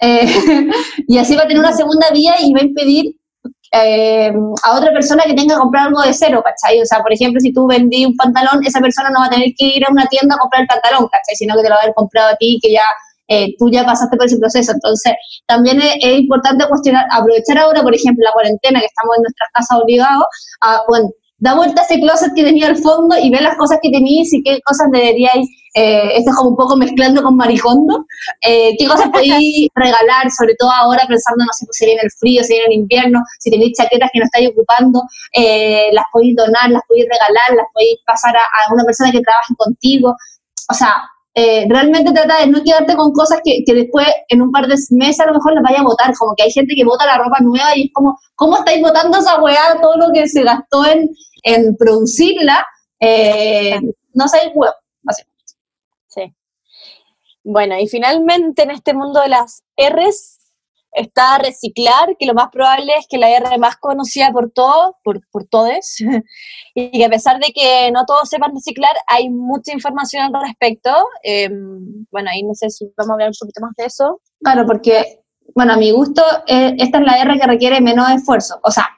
[0.00, 0.26] eh,
[1.08, 3.16] y así va a tener una segunda vía y va a impedir
[3.72, 6.80] eh, a otra persona que tenga que comprar algo de cero, ¿cachai?
[6.80, 9.48] O sea, por ejemplo, si tú vendí un pantalón, esa persona no va a tener
[9.56, 11.34] que ir a una tienda a comprar el pantalón, ¿cachai?
[11.34, 12.84] Sino que te lo va a haber comprado a ti, que ya
[13.28, 14.72] eh, tú ya pasaste por ese proceso.
[14.72, 15.14] Entonces,
[15.46, 19.78] también es, importante cuestionar, aprovechar ahora, por ejemplo, la cuarentena, que estamos en nuestras casas
[19.82, 20.24] obligados,
[20.60, 23.78] a, bueno, da vuelta a ese closet que tenía al fondo y ve las cosas
[23.82, 28.06] que teníais y qué cosas deberíais, eh, esto es como un poco mezclando con maricondo,
[28.40, 32.10] eh, qué cosas podéis regalar, sobre todo ahora pensando, no sé, pues, si viene el
[32.12, 36.36] frío, si viene el invierno, si tenéis chaquetas que no estáis ocupando, eh, las podéis
[36.36, 40.14] donar, las podéis regalar, las podéis pasar a, a una persona que trabaje contigo.
[40.70, 40.94] O sea,
[41.36, 44.76] eh, realmente trata de no quedarte con cosas que, que, después en un par de
[44.90, 47.18] meses a lo mejor las vaya a votar, como que hay gente que vota la
[47.18, 50.86] ropa nueva y es como, ¿cómo estáis votando esa weá todo lo que se gastó
[50.86, 51.10] en,
[51.42, 52.64] en producirla?
[53.00, 53.80] Eh,
[54.12, 54.74] no sé, huevo,
[56.06, 56.32] Sí.
[57.42, 60.33] Bueno, y finalmente en este mundo de las R's
[60.94, 65.20] está reciclar, que lo más probable es que la R más conocida por todos, por,
[65.30, 65.96] por todos,
[66.74, 70.90] y que a pesar de que no todos sepan reciclar, hay mucha información al respecto.
[71.22, 74.20] Em, bueno, ahí no sé si vamos a hablar un poquito más de eso.
[74.40, 75.20] Claro, porque,
[75.54, 78.58] bueno, a mi gusto, eh, esta es la R que requiere menos esfuerzo.
[78.62, 78.88] O sea,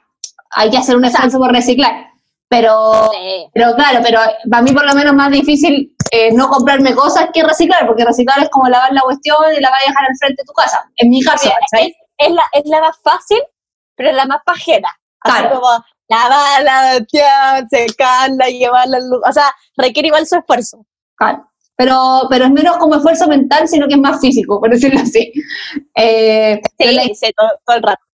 [0.51, 2.16] hay que hacer un esfuerzo por reciclar.
[2.49, 3.11] Pero,
[3.53, 7.43] pero claro, pero para mí por lo menos más difícil eh, no comprarme cosas que
[7.43, 10.41] reciclar, porque reciclar es como lavar la cuestión y la vas a dejar al frente
[10.41, 10.89] de tu casa.
[10.95, 13.39] En mi caso, es, es, la, es la más fácil,
[13.95, 14.89] pero es la más pajera.
[15.21, 15.59] Así claro.
[15.59, 17.05] como lavarla,
[17.69, 19.21] secarla, llevarla luz.
[19.27, 20.85] O sea, requiere igual su esfuerzo.
[21.15, 21.45] Claro.
[21.75, 25.31] Pero, pero es menos como esfuerzo mental, sino que es más físico, por decirlo así.
[25.95, 27.03] Eh, sí, la,
[27.35, 28.06] todo, todo el rato.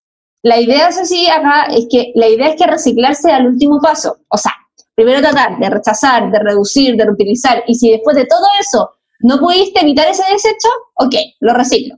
[0.44, 3.80] La idea, eso sí, acá, es que la idea es que reciclar sea el último
[3.82, 4.18] paso.
[4.28, 4.52] O sea,
[4.94, 9.40] primero tratar de rechazar, de reducir, de reutilizar, y si después de todo eso no
[9.40, 11.96] pudiste evitar ese desecho, ok, lo reciclo.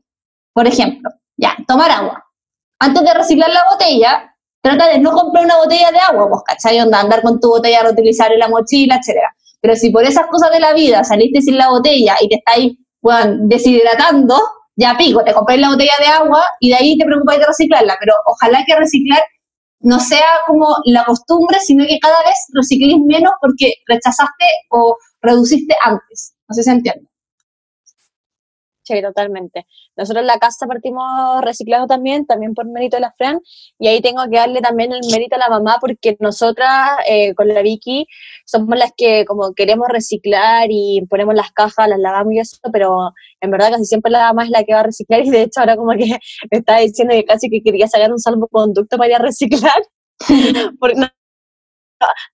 [0.53, 2.23] Por ejemplo, ya, tomar agua.
[2.79, 6.79] Antes de reciclar la botella, trata de no comprar una botella de agua, pues, ¿cachai?
[6.79, 9.35] Onda, andar con tu botella, reutilizar en la mochila, etcétera.
[9.59, 12.73] Pero si por esas cosas de la vida saliste sin la botella y te estáis,
[13.01, 14.39] bueno, deshidratando,
[14.75, 17.95] ya pico, te compráis la botella de agua y de ahí te preocupáis de reciclarla.
[17.99, 19.21] Pero ojalá que reciclar
[19.79, 25.75] no sea como la costumbre, sino que cada vez recicléis menos porque rechazaste o reduciste
[25.81, 26.35] antes.
[26.47, 27.07] No sé si entiende.
[28.87, 29.65] Sí, totalmente.
[29.97, 33.39] Nosotros en la casa partimos reciclado también, también por mérito de la Fran,
[33.79, 36.69] y ahí tengo que darle también el mérito a la mamá porque nosotras
[37.07, 38.05] eh, con la Vicky
[38.45, 43.11] somos las que como queremos reciclar y ponemos las cajas, las lavamos y eso, pero
[43.41, 45.61] en verdad casi siempre la mamá es la que va a reciclar y de hecho
[45.61, 46.05] ahora como que
[46.51, 49.81] me estaba diciendo que casi que quería sacar un salvoconducto para ir a reciclar.
[50.79, 50.95] porque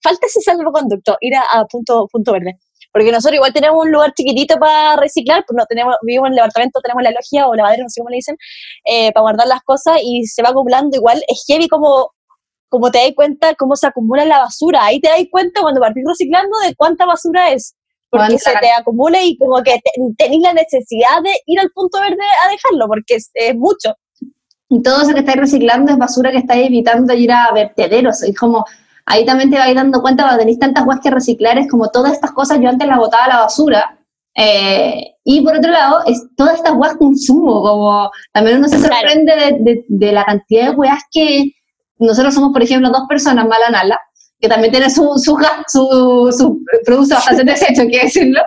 [0.04, 2.60] falta ese salvoconducto, ir a, punto, punto verde
[2.92, 6.38] porque nosotros igual tenemos un lugar chiquitito para reciclar, pues no tenemos, vivimos en el
[6.38, 8.38] departamento, tenemos la logia o lavadero, no sé cómo le dicen,
[8.86, 12.12] eh, para guardar las cosas y se va acumulando igual, es heavy como,
[12.70, 16.04] como te das cuenta cómo se acumula la basura, ahí te das cuenta cuando partís
[16.06, 17.76] reciclando de cuánta basura es,
[18.10, 19.80] porque se te acumula y como que
[20.18, 23.96] tenéis la necesidad de ir al punto verde a dejarlo, porque es, es mucho.
[24.70, 28.38] Y todo eso que estáis reciclando es basura que estáis evitando ir a vertederos, es
[28.38, 28.66] como
[29.06, 32.14] ahí también te vas dando cuenta cuando tenéis tantas guas que reciclar, es como todas
[32.14, 33.98] estas cosas yo antes las botaba a la basura.
[34.36, 39.34] Eh, y por otro lado, es todas estas guas consumo, como también uno se sorprende
[39.60, 41.52] de, de, la cantidad de weas que
[42.00, 44.00] nosotros somos, por ejemplo, dos personas malanala,
[44.40, 45.38] que también tiene su, su,
[45.68, 48.42] su, su produce bastante desecho, hay que decirlo.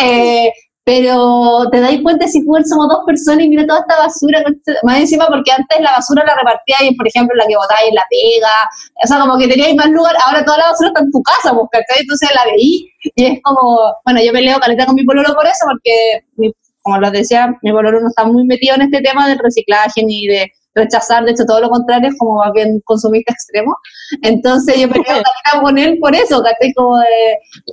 [0.00, 0.50] Eh,
[0.86, 4.40] pero te dais cuenta si somos dos personas y mira toda esta basura,
[4.84, 7.94] más encima porque antes la basura la repartía y por ejemplo la que botáis en
[7.96, 8.70] la pega,
[9.02, 11.52] o sea, como que teníais más lugar, ahora toda la basura está en tu casa,
[11.52, 15.44] pues, Entonces la veí y es como, bueno, yo peleo caleta con mi pololo por
[15.44, 19.40] eso, porque, como lo decía, mi pololo no está muy metido en este tema del
[19.40, 23.74] reciclaje ni de rechazar, de hecho todo lo contrario, es como más bien consumista extremo.
[24.22, 25.22] Entonces yo prefiero
[25.62, 26.42] con él por eso,
[26.76, 26.98] Como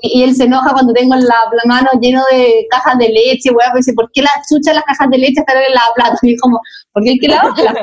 [0.01, 3.79] y, él se enoja cuando tengo la, mano lleno de cajas de leche, weá, me
[3.79, 6.17] dice, ¿por qué las chuchas las cajas de leche están en la plata?
[6.21, 6.59] Y como,
[6.93, 7.75] ¿por qué hay que lavar las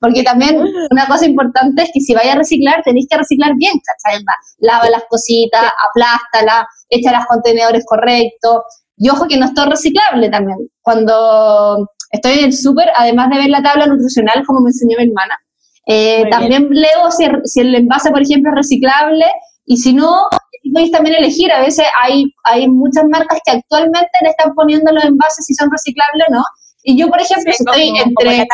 [0.00, 3.74] Porque también una cosa importante es que si vaya a reciclar, tenéis que reciclar bien,
[3.84, 4.22] ¿cachai?
[4.58, 8.62] Lava las cositas, aplástala, echa los contenedores correctos.
[8.98, 10.58] Y ojo que no es todo reciclable también.
[10.80, 15.04] Cuando estoy en el súper, además de ver la tabla nutricional, como me enseñó mi
[15.04, 15.38] hermana,
[15.86, 19.24] eh, también leo si, el envase, por ejemplo, es reciclable
[19.64, 20.28] y si no,
[20.72, 21.52] podéis también elegir.
[21.52, 25.70] A veces hay, hay muchas marcas que actualmente le están poniendo los envases si son
[25.70, 26.42] reciclables o no.
[26.82, 28.46] Y yo, por ejemplo, estoy entre...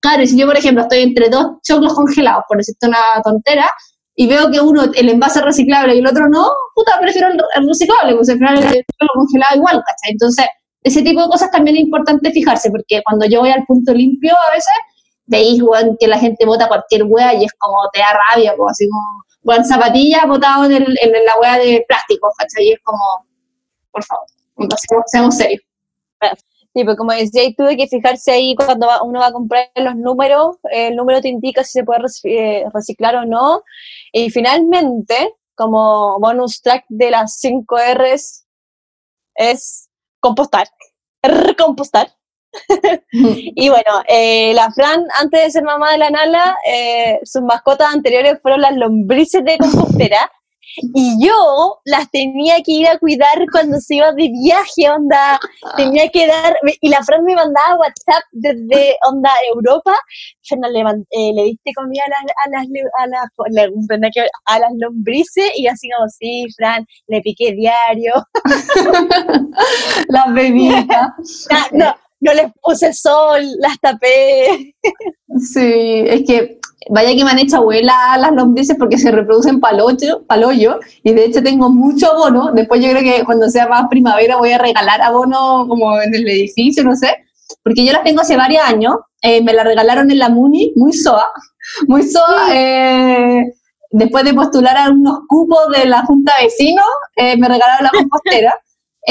[0.00, 3.68] claro, si yo, por ejemplo, estoy entre dos choclos congelados, por decirte una tontera,
[4.14, 7.66] y veo que uno, el envase es reciclable y el otro no, puta, prefiero el,
[7.66, 10.12] reciclable, pues al final el, el congelado igual, ¿cachai?
[10.12, 10.46] Entonces,
[10.82, 14.32] ese tipo de cosas también es importante fijarse, porque cuando yo voy al punto limpio
[14.32, 14.72] a veces,
[15.26, 15.62] veis,
[15.98, 19.24] que la gente bota cualquier hueá y es como te da rabia, como así como,
[19.42, 22.64] weón, zapatillas botado en, la hueá de plástico, ¿cachai?
[22.64, 22.98] Y es como,
[23.92, 24.26] por favor,
[25.06, 25.62] seamos, serios.
[26.72, 30.56] Sí, pues como decía, tuve que fijarse ahí cuando uno va a comprar los números,
[30.70, 33.62] el número te indica si se puede eh, reciclar o no.
[34.12, 38.46] Y finalmente, como bonus track de las 5 R's,
[39.34, 39.89] es
[40.20, 40.68] compostar,
[41.22, 42.12] recompostar.
[43.12, 47.94] y bueno, eh, la Fran, antes de ser mamá de la Nala, eh, sus mascotas
[47.94, 50.30] anteriores fueron las lombrices de compostera.
[50.94, 55.40] Y yo las tenía que ir a cuidar cuando se iba de viaje, onda.
[55.76, 56.56] Tenía que dar.
[56.80, 59.94] Y la Fran me mandaba WhatsApp desde onda Europa.
[60.42, 60.80] Fernanda, le,
[61.10, 62.66] eh, le diste comida a las, a las,
[62.98, 64.12] a las,
[64.46, 65.50] a las lombrices.
[65.56, 68.14] Y así como, sí, Fran, le piqué diario.
[70.08, 71.48] las bebidas.
[71.72, 74.74] no, no les puse sol, las tapé.
[75.38, 80.24] Sí, es que vaya que me han hecho abuela las lombrices porque se reproducen paloyo,
[80.26, 82.52] paloyo, y de hecho tengo mucho abono.
[82.52, 86.28] Después yo creo que cuando sea más primavera voy a regalar abono como en el
[86.28, 87.16] edificio, no sé,
[87.62, 88.94] porque yo las tengo hace varios años.
[89.22, 91.26] Eh, me las regalaron en la MUNI, muy soa,
[91.88, 92.48] muy soa.
[92.54, 93.44] Eh,
[93.90, 97.90] después de postular a unos cupos de la Junta de Vecinos, eh, me regalaron la
[97.90, 98.54] compostera.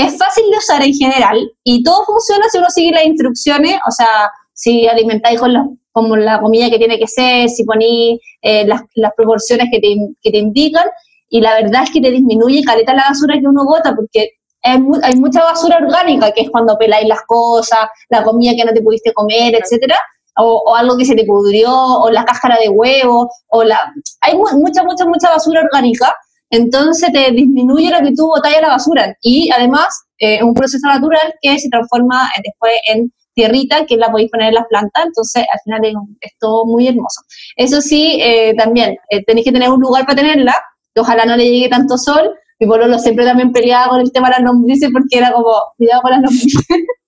[0.06, 3.92] Es fácil de usar en general y todo funciona si uno sigue las instrucciones, o
[3.92, 8.66] sea, si alimentáis con los como la comida que tiene que ser, si ponéis eh,
[8.66, 10.88] las, las, proporciones que te, que te, indican,
[11.30, 14.30] y la verdad es que te disminuye caleta la basura que uno bota, porque
[14.64, 18.72] hay, hay mucha basura orgánica, que es cuando peláis las cosas, la comida que no
[18.72, 19.98] te pudiste comer, etcétera,
[20.38, 23.80] o, o, algo que se te pudrió, o la cáscara de huevo, o la...
[24.22, 26.14] Hay mucha, mucha, mucha basura orgánica,
[26.50, 29.88] entonces te disminuye lo que tú botas la basura, y además
[30.18, 34.50] eh, es un proceso natural que se transforma después en tierrita que la podéis poner
[34.50, 37.22] en las plantas, entonces al final es, todo muy hermoso.
[37.56, 40.56] Eso sí, eh, también eh, tenéis que tener un lugar para tenerla,
[41.00, 42.36] ojalá no le llegue tanto sol.
[42.60, 46.02] Mi pololo siempre también peleaba con el tema de las lombrices porque era como, cuidado
[46.02, 46.66] con las lombrices.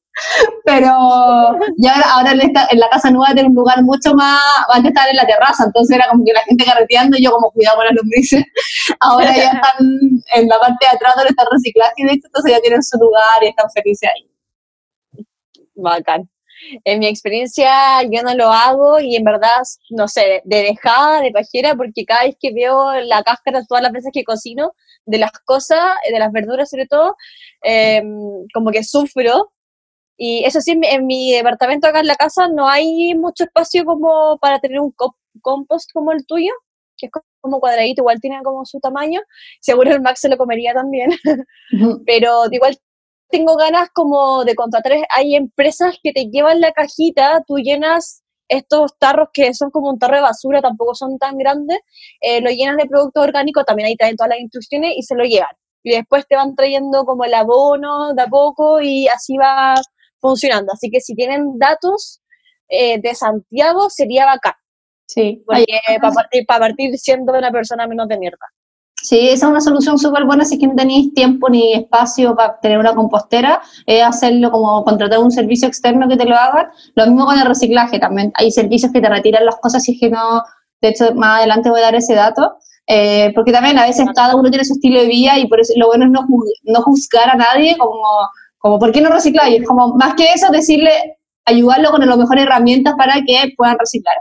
[0.66, 0.90] Pero
[1.78, 5.18] ya ahora, en, en, la casa nueva tengo un lugar mucho más, antes estaban en
[5.18, 7.96] la terraza, entonces era como que la gente carreteando y yo como cuidado con las
[7.96, 8.44] lombrices.
[9.00, 9.88] Ahora ya están
[10.36, 12.84] en la parte de atrás donde está el reciclaje y de hecho, entonces ya tienen
[12.84, 15.26] su lugar y están felices ahí.
[15.76, 16.30] Bacán.
[16.84, 21.32] En mi experiencia yo no lo hago y en verdad, no sé, de dejada, de
[21.32, 24.74] pajera, porque cada vez que veo la cáscara todas las veces que cocino,
[25.06, 27.16] de las cosas, de las verduras sobre todo,
[27.64, 28.06] em,
[28.54, 29.52] como que sufro.
[30.24, 34.38] Y eso sí, en mi, departamento acá en la casa no hay mucho espacio como
[34.38, 34.94] para tener un
[35.42, 36.52] compost como el tuyo,
[36.96, 39.20] que es como cuadradito, igual tiene como su tamaño.
[39.62, 41.10] Seguro el Max se lo comería también.
[42.06, 42.78] Pero igual
[43.30, 48.96] tengo ganas como de contratar, hay empresas que te llevan la cajita, tú llenas estos
[49.00, 51.80] tarros que son como un tarro de basura, tampoco son tan grandes,
[52.20, 55.24] eh, lo llenas de producto orgánico, también ahí traen todas las instrucciones y se lo
[55.24, 55.56] llevan.
[55.82, 59.74] Y después te van trayendo como el abono de a poco y así va
[60.22, 60.72] funcionando.
[60.74, 62.22] Así que si tienen datos
[62.70, 64.54] eh, de Santiago sería bacán.
[65.08, 65.44] Sí.
[65.46, 65.66] Porque
[66.02, 68.46] para partir, para partir siendo una persona menos de mierda.
[69.02, 72.36] Sí, esa es una solución súper buena si es que no tenéis tiempo ni espacio
[72.36, 76.72] para tener una compostera, es hacerlo como contratar un servicio externo que te lo haga.
[76.96, 78.32] Lo mismo con el reciclaje también.
[78.36, 80.44] Hay servicios que te retiran las cosas si es que no,
[80.82, 82.58] de hecho más adelante voy a dar ese dato.
[82.88, 85.74] Eh, porque también a veces cada uno tiene su estilo de vida y por eso
[85.78, 86.28] lo bueno es no,
[86.64, 88.02] no juzgar a nadie como,
[88.62, 89.66] como ¿por qué no recicláis?
[89.68, 94.16] Como más que eso decirle, ayudarlo con las mejores herramientas para que puedan reciclar.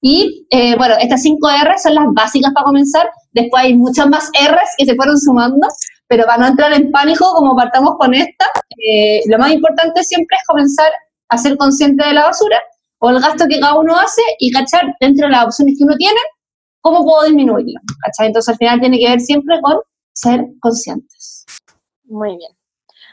[0.00, 3.08] Y eh, bueno, estas cinco R son las básicas para comenzar.
[3.32, 5.66] Después hay muchas más R's que se fueron sumando,
[6.08, 8.46] pero para no entrar en pánico, como partamos con esta,
[8.86, 10.90] eh, lo más importante siempre es comenzar
[11.28, 12.60] a ser consciente de la basura
[12.98, 15.96] o el gasto que cada uno hace y cachar dentro de las opciones que uno
[15.96, 16.20] tiene
[16.80, 17.80] cómo puedo disminuirlo.
[18.04, 18.26] ¿cachai?
[18.26, 19.78] Entonces al final tiene que ver siempre con
[20.12, 21.46] ser conscientes.
[22.04, 22.52] Muy bien.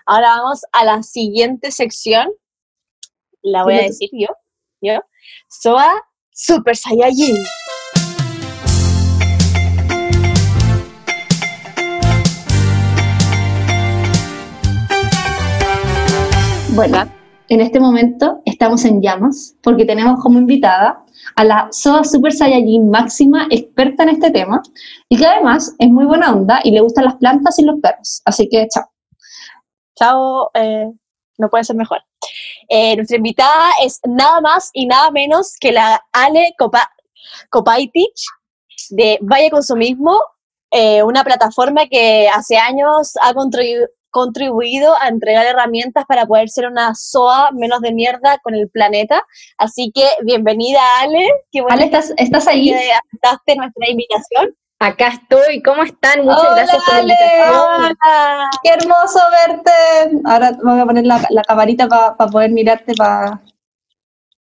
[0.05, 2.27] Ahora vamos a la siguiente sección.
[3.41, 4.27] La voy a decir yo.
[4.81, 4.99] Yo.
[5.47, 5.91] SOA
[6.31, 7.35] Super Saiyajin.
[16.73, 17.03] Bueno,
[17.49, 22.89] en este momento estamos en llamas porque tenemos como invitada a la SOA Super Saiyajin
[22.89, 24.63] máxima experta en este tema
[25.09, 28.21] y que además es muy buena onda y le gustan las plantas y los perros.
[28.25, 28.91] Así que chao.
[30.53, 30.87] Eh,
[31.37, 31.99] no puede ser mejor.
[32.69, 36.89] Eh, nuestra invitada es nada más y nada menos que la Ale Copa
[37.49, 38.25] Copaitich
[38.89, 40.19] de Valle Consumismo,
[40.71, 43.33] eh, una plataforma que hace años ha
[44.11, 49.21] contribuido a entregar herramientas para poder ser una SOA menos de mierda con el planeta.
[49.57, 51.27] Así que bienvenida, Ale.
[51.69, 52.69] Ale, ¿estás, ¿estás ahí?
[52.69, 54.55] Que aceptaste nuestra invitación.
[54.81, 56.25] Acá estoy, ¿cómo están?
[56.25, 57.97] Muchas gracias por la invitación.
[58.63, 59.71] Qué hermoso verte.
[60.25, 62.95] Ahora voy a poner la, la camarita para poder mirarte.
[62.95, 63.39] para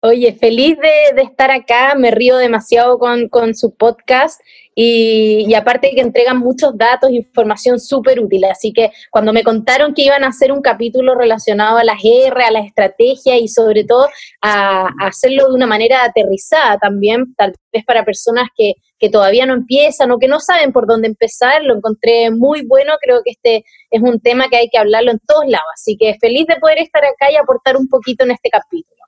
[0.03, 4.41] Oye, feliz de, estar acá, me río demasiado con, su podcast
[4.75, 8.45] y, y, aparte que entregan muchos datos, información súper útil.
[8.47, 12.43] Así que cuando me contaron que iban a hacer un capítulo relacionado a las R,
[12.43, 14.09] a las estrategias y sobre todo
[14.41, 19.45] a, a hacerlo de una manera aterrizada también, tal vez para personas que, que todavía
[19.45, 23.33] no empiezan o que no saben por dónde empezar, lo encontré muy bueno, creo que
[23.33, 26.57] este es un tema que hay que hablarlo en todos lados, así que feliz de
[26.57, 29.00] poder estar acá y aportar un poquito en este capítulo.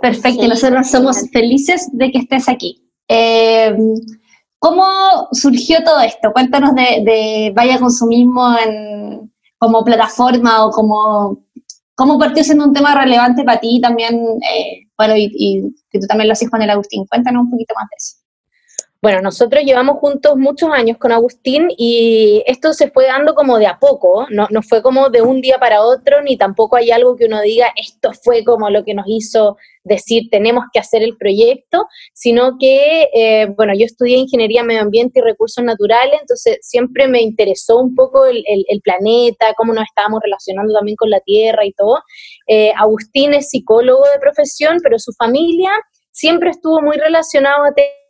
[0.00, 2.88] Perfecto, nosotros somos felices de que estés aquí.
[3.08, 3.76] Eh,
[4.58, 4.84] ¿Cómo
[5.32, 6.32] surgió todo esto?
[6.32, 11.44] Cuéntanos de, Vaya Consumismo en, como plataforma o como
[11.94, 16.06] cómo partió siendo un tema relevante para ti también, eh, bueno, y, y, que tú
[16.06, 17.06] también lo haces con el Agustín.
[17.06, 18.27] Cuéntanos un poquito más de eso.
[19.00, 23.68] Bueno, nosotros llevamos juntos muchos años con Agustín y esto se fue dando como de
[23.68, 27.14] a poco, no, no fue como de un día para otro, ni tampoco hay algo
[27.14, 31.16] que uno diga, esto fue como lo que nos hizo decir, tenemos que hacer el
[31.16, 37.06] proyecto, sino que, eh, bueno, yo estudié Ingeniería Medio Ambiente y Recursos Naturales, entonces siempre
[37.06, 38.44] me interesó un poco el,
[38.82, 42.00] planeta, cómo nos estábamos relacionando también con la Tierra y todo.
[42.48, 45.70] Eh, Agustín es psicólogo de profesión, pero su familia
[46.10, 48.07] siempre estuvo muy relacionado a temas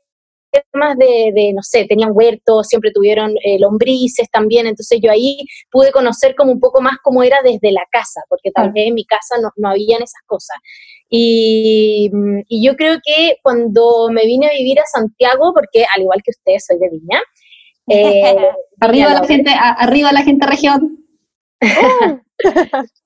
[0.97, 6.35] de, no sé, tenían huertos, siempre tuvieron eh, lombrices también, entonces yo ahí pude conocer
[6.35, 9.37] como un poco más cómo era desde la casa, porque tal vez en mi casa
[9.41, 10.57] no, no habían esas cosas.
[11.11, 12.11] Y,
[12.49, 16.33] y, yo creo que cuando me vine a vivir a Santiago, porque al igual que
[16.33, 17.23] ustedes soy de Viña,
[17.89, 18.37] eh,
[18.81, 20.99] arriba, la gente, arriba la gente región.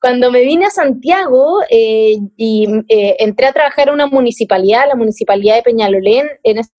[0.00, 5.54] Cuando me vine a Santiago eh, y entré a trabajar en una municipalidad, la municipalidad
[5.54, 6.70] de Peñalolén, en ese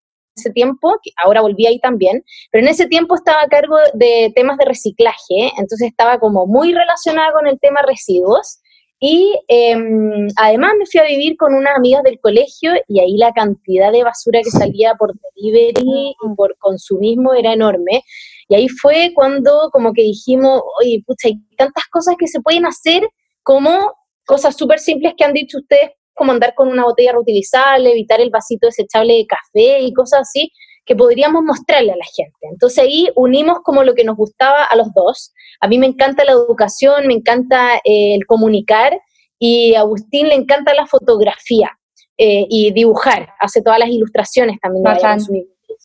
[0.54, 4.58] tiempo, que ahora volví ahí también, pero en ese tiempo estaba a cargo de temas
[4.58, 8.60] de reciclaje, entonces estaba como muy relacionada con el tema residuos.
[9.06, 13.34] Y em, además me fui a vivir con unas amigas del colegio y ahí la
[13.34, 18.04] cantidad de basura que salía por delivery y por consumismo era enorme.
[18.48, 22.66] Y ahí fue cuando como que dijimos, oye, pucha, hay tantas cosas que se pueden
[22.66, 23.04] hacer
[23.44, 23.94] como
[24.26, 28.30] cosas súper simples que han dicho ustedes, como andar con una botella reutilizable, evitar el
[28.30, 30.52] vasito desechable de café y cosas así,
[30.86, 32.38] que podríamos mostrarle a la gente.
[32.42, 35.34] Entonces ahí unimos como lo que nos gustaba a los dos.
[35.62, 39.00] A mí me encanta la educación, me encanta eh, el comunicar
[39.40, 41.72] y a Agustín le encanta la fotografía
[42.18, 44.84] eh, y dibujar, hace todas las ilustraciones también.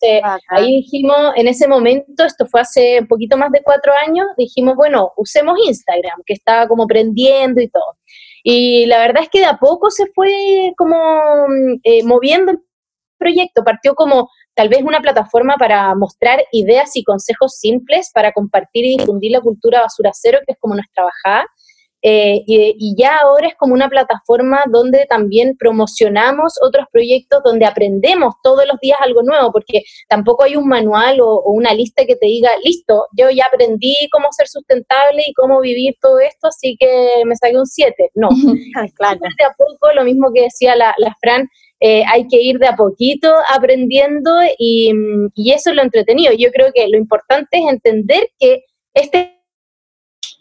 [0.01, 4.27] De ahí dijimos, en ese momento, esto fue hace un poquito más de cuatro años,
[4.37, 7.97] dijimos, bueno, usemos Instagram, que estaba como prendiendo y todo.
[8.51, 12.61] Y la verdad es que de a poco se fue como mm, eh, moviendo el
[13.19, 13.63] proyecto.
[13.63, 18.97] Partió como tal vez una plataforma para mostrar ideas y consejos simples para compartir y
[18.97, 21.47] difundir la cultura basura cero, que es como nuestra bajada.
[22.11, 28.35] Eh, y, ya ahora es como una plataforma donde también promocionamos otros proyectos, donde aprendemos
[28.43, 32.25] todos los días algo nuevo, porque tampoco hay un manual o, una lista que te
[32.25, 37.25] diga, listo, yo ya aprendí cómo ser sustentable y cómo vivir todo esto, así que
[37.27, 38.11] me saqué un 7.
[38.15, 38.29] No,
[38.97, 39.21] claro.
[39.21, 41.47] de a poco, lo mismo que decía la, la Fran,
[41.81, 44.95] eh, hay que ir de a poquito aprendiendo y,
[45.35, 46.33] y eso es lo entretenido.
[46.33, 49.38] Yo creo que lo importante es entender que este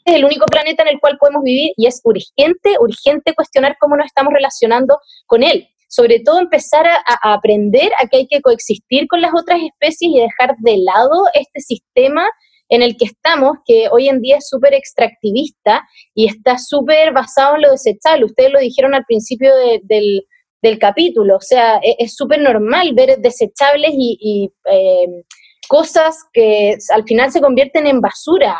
[0.08, 3.95] es el único planeta en el cual podemos vivir y es urgente, urgente cuestionar cómo
[3.95, 5.68] nos estamos relacionando con él.
[5.89, 7.01] Sobre todo empezar a,
[7.34, 11.62] aprender a que hay que coexistir con las otras especies y dejar de lado este
[11.62, 12.26] sistema
[12.70, 17.55] en el que estamos, que hoy en día es súper extractivista y está súper basado
[17.55, 18.26] en lo desechable.
[18.26, 19.51] Ustedes lo dijeron al principio
[19.84, 20.24] del,
[20.82, 25.24] capítulo, o sea, e, es súper normal ver desechables y, eh,
[25.70, 28.58] cosas que al final se convierten en basura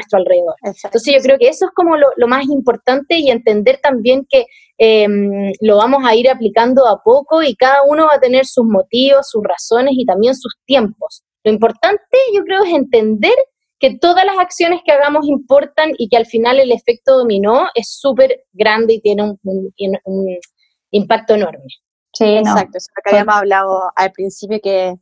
[0.00, 0.54] nuestro alrededor.
[0.62, 4.46] Entonces yo creo que eso es como lo, más importante y entender también que
[4.78, 8.64] em, lo vamos a ir aplicando a poco y cada uno va a tener sus
[8.64, 11.22] motivos, sus razones y también sus tiempos.
[11.44, 13.34] Lo importante yo creo es entender
[13.78, 17.88] que todas las acciones que hagamos importan y que al final el efecto dominó es
[17.88, 20.38] súper grande y tiene un,
[20.92, 21.64] impacto enorme.
[22.12, 24.94] Sí, exacto, eso es lo que habíamos hablado al principio, que,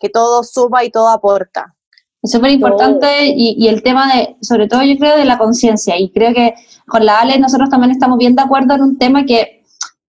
[0.00, 1.76] que todo suma y todo aporta.
[2.24, 5.98] Es súper importante y, y, el tema de, sobre todo yo creo, de la conciencia.
[5.98, 6.54] Y creo que
[6.86, 9.53] con la Ale nosotros también estamos bien de acuerdo en un tema que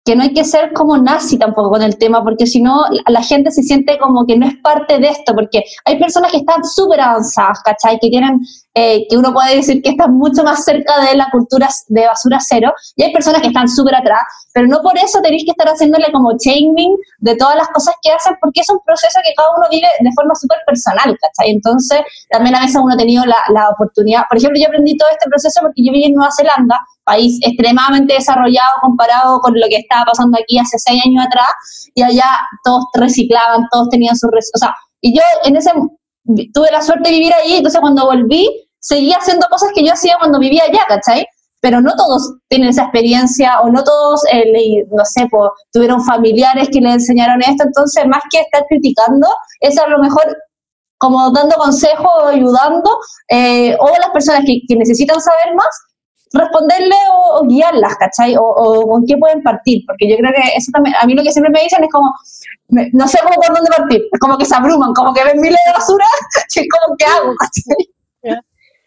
[0.05, 3.23] que no hay que ser como nazi tampoco con el tema, porque si no, la
[3.23, 6.63] gente se siente como que no es parte de esto, porque hay personas que están
[6.63, 7.99] súper avanzadas, ¿cachai?
[7.99, 8.39] Que tienen,
[8.75, 12.39] eh, que uno puede decir que están mucho más cerca de la cultura de basura
[12.41, 14.21] cero, y hay personas que están súper atrás,
[14.53, 18.13] pero no por eso tenéis que estar haciéndole como chaining de todas las cosas que
[18.13, 21.51] hacen, porque es un proceso que cada uno vive de forma súper personal, ¿cachai?
[21.51, 25.09] Entonces, también a veces uno ha tenido la, la oportunidad, por ejemplo, yo aprendí todo
[25.11, 29.77] este proceso porque yo viví en Nueva Zelanda, país extremadamente desarrollado comparado con lo que
[29.77, 32.27] estaba pasando aquí hace seis años atrás, y allá
[32.65, 34.27] todos reciclaban, todos tenían su...
[34.27, 35.71] O sea, y yo en ese
[36.53, 38.49] tuve la suerte de vivir allí, entonces cuando volví
[38.81, 41.27] seguía haciendo cosas que yo hacía cuando vivía allá, ¿cachai?
[41.61, 46.69] Pero no todos tienen esa experiencia o no todos, eh, no sé, pues, tuvieron familiares
[46.71, 49.27] que les enseñaron esto, entonces más que estar criticando,
[49.61, 50.23] es a lo mejor
[50.99, 52.91] como dando consejos, ayudando,
[53.31, 55.69] eh, o las personas que, que necesitan saber más,
[56.35, 58.37] responderle o, guiarlas, ¿cachai?
[58.39, 61.33] O, con qué pueden partir, porque yo creo que eso también, a mí lo que
[61.33, 62.13] siempre me dicen es como,
[62.69, 65.61] no sé cómo por dónde partir, es como que se abruman, como que ven miles
[65.67, 66.05] de basura,
[66.57, 67.33] y es como, ¿qué hago?
[67.39, 68.41] ¿cachai?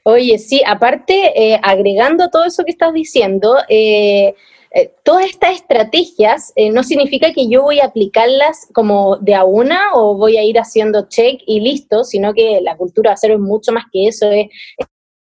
[0.03, 4.35] Oye, sí, aparte, eh, agregando todo eso que estás diciendo, eh,
[4.71, 9.93] eh, todas estas estrategias no significa que yo voy a aplicarlas como de a una
[9.93, 13.39] o voy a ir haciendo check y listo, sino que la cultura de hacer es
[13.39, 14.47] mucho más que eso, es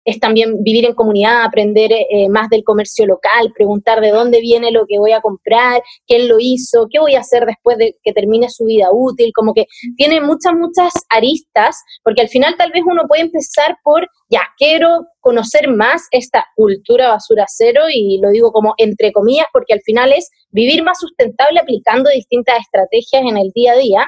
[0.08, 4.72] es también vivir en comunidad, aprender eh, más del comercio local, preguntar de dónde viene
[4.72, 8.14] lo que voy a comprar, quién lo hizo, qué voy a hacer después de que
[8.14, 9.66] termine su vida útil, como que
[9.98, 15.08] tiene muchas, muchas aristas, porque al final tal vez uno puede empezar por, ya, quiero
[15.22, 20.12] conocer más esta cultura basura cero y lo digo como entre comillas porque al final
[20.12, 24.08] es vivir más sustentable aplicando distintas estrategias en el día a día,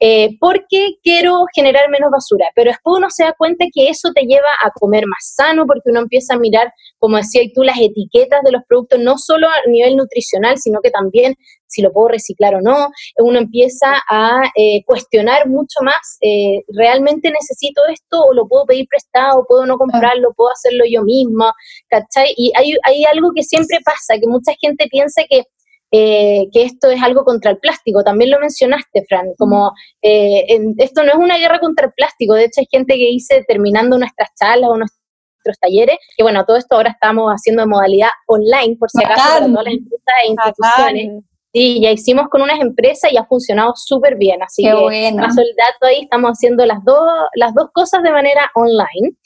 [0.00, 2.46] eh, porque quiero generar menos basura.
[2.54, 5.90] Pero después uno se da cuenta que eso te lleva a comer más sano, porque
[5.90, 9.68] uno empieza a mirar, como decía tú, las etiquetas de los productos, no solo a
[9.68, 11.34] nivel nutricional, sino que también
[11.70, 12.90] si lo puedo reciclar o no.
[13.16, 18.86] Uno empieza a eh, cuestionar mucho más, eh, ¿realmente necesito esto o lo puedo pedir
[18.88, 21.52] prestado, puedo no comprarlo, puedo hacerlo yo misma?
[21.88, 22.34] ¿Cachai?
[22.36, 25.44] Y hay, hay algo que siempre pasa, que mucha gente piensa que
[25.92, 28.04] eh, que esto es algo contra el plástico.
[28.04, 30.46] También lo mencionaste, Fran, como eh,
[30.78, 32.34] esto no es una guerra contra el plástico.
[32.34, 36.58] De hecho, hay gente que dice, terminando nuestras charlas o nuestros talleres, que bueno, todo
[36.58, 40.28] esto ahora estamos haciendo de modalidad online, por si acaso, para todas las empresas e
[40.28, 41.24] instituciones.
[41.52, 44.40] Sí, ya hicimos con unas empresas y ha funcionado súper bien.
[44.42, 45.22] Así que bueno.
[45.22, 47.02] paso el dato ahí, estamos haciendo las dos,
[47.34, 49.16] las dos cosas de manera online.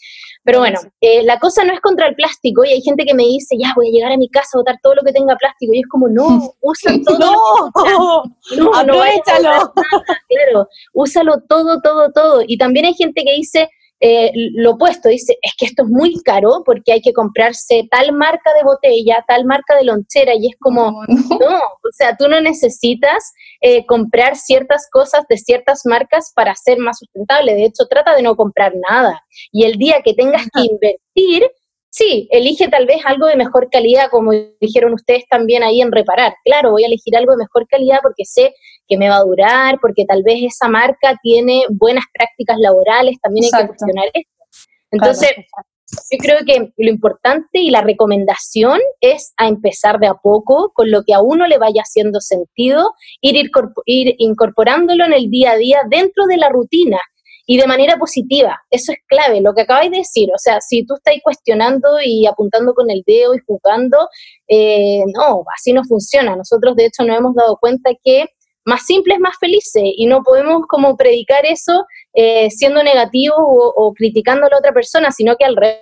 [0.43, 3.25] Pero bueno, eh, la cosa no es contra el plástico y hay gente que me
[3.25, 5.73] dice, ya voy a llegar a mi casa a botar todo lo que tenga plástico
[5.73, 7.71] y es como, no, usa todo.
[8.57, 9.73] no, no, aprovechalo.
[10.29, 12.43] claro, úsalo todo, todo, todo.
[12.47, 13.71] Y también hay gente que dice,
[14.07, 18.13] eh, lo opuesto, dice, es que esto es muy caro porque hay que comprarse tal
[18.13, 22.39] marca de botella, tal marca de lonchera, y es como, no, o sea, tú no
[22.43, 23.33] necesitas
[23.63, 28.21] eh, comprar ciertas cosas de ciertas marcas para ser más sustentable, de hecho, trata de
[28.21, 31.51] no comprar nada, y el día que tengas que invertir,
[31.97, 36.35] Sí, elige tal vez algo de mejor calidad, como dijeron ustedes también ahí en reparar.
[36.45, 38.53] Claro, voy a elegir algo de mejor calidad porque sé
[38.89, 43.45] que me va a durar, porque tal vez esa marca tiene buenas prácticas laborales, también
[43.45, 44.33] hay que cuestionar esto.
[44.91, 45.31] Entonces,
[46.11, 50.91] yo creo que lo importante y la recomendación es a empezar de a poco con
[50.91, 52.91] lo que a uno le vaya haciendo sentido,
[53.21, 53.53] ir,
[53.87, 56.99] ir incorporándolo en el día a día dentro de la rutina
[57.47, 58.61] y de manera positiva.
[58.71, 60.29] Eso es clave, lo que acabáis de decir.
[60.35, 64.09] O sea, si tú estás cuestionando y apuntando con el dedo y jugando,
[64.49, 66.37] eh, no, así no funciona.
[66.37, 68.27] Nosotros, de hecho, nos hemos dado cuenta que
[68.65, 71.85] más simples, más felices, y no podemos como predicar eso
[72.15, 75.81] eh, siendo negativo o, o criticando a la otra persona, sino que al revés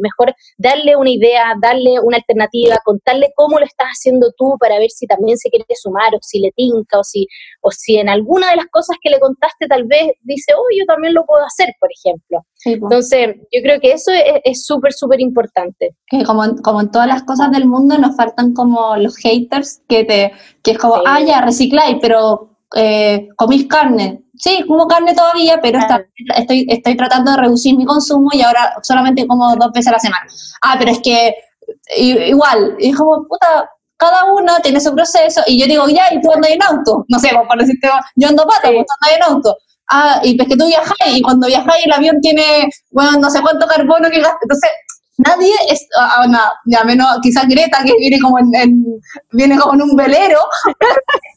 [0.00, 4.90] mejor darle una idea, darle una alternativa, contarle cómo lo estás haciendo tú para ver
[4.90, 7.26] si también se quiere sumar o si le tinca o si,
[7.60, 10.84] o si en alguna de las cosas que le contaste tal vez dice, oh, yo
[10.86, 12.44] también lo puedo hacer, por ejemplo.
[12.64, 14.12] Entonces, yo creo que eso
[14.44, 15.96] es súper, súper importante.
[16.06, 20.04] Que como, como en todas las cosas del mundo nos faltan como los haters que
[20.04, 25.60] te, que es como, ah, ya, recicláis, pero eh, comís carne, sí, como carne todavía,
[25.62, 25.78] pero
[26.36, 29.98] estoy, estoy tratando de reducir mi consumo y ahora solamente como dos veces a la
[29.98, 30.26] semana.
[30.62, 31.34] Ah, pero es que
[31.96, 36.20] igual, y es como, puta, cada uno tiene su proceso, y yo digo, ya, y
[36.20, 39.22] tú andas en auto, no sé, pues, por decirte, yo ando pata, tú andas en
[39.22, 39.56] auto.
[39.90, 43.40] Ah, y pues que tú viajas, y cuando viajas el avión tiene, bueno, no sé
[43.42, 44.70] cuánto carbono que gasta, entonces
[45.18, 48.84] nadie es, ah, ah ya menos quizás Greta que viene como en, en,
[49.32, 50.40] viene como en un velero,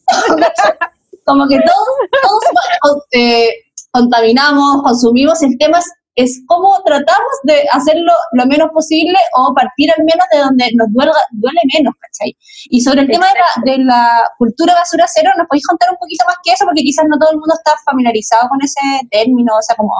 [1.25, 1.87] como que todos,
[2.21, 3.49] todos eh,
[3.91, 5.79] contaminamos, consumimos, el tema
[6.15, 10.87] es, cómo tratamos de hacerlo lo menos posible o partir al menos de donde nos
[10.93, 12.37] duele, duele menos, ¿cachai?
[12.69, 15.97] Y sobre el tema de la, de la, cultura basura cero, ¿nos podéis contar un
[15.97, 16.63] poquito más que eso?
[16.63, 18.79] Porque quizás no todo el mundo está familiarizado con ese
[19.11, 19.91] término, o sea, como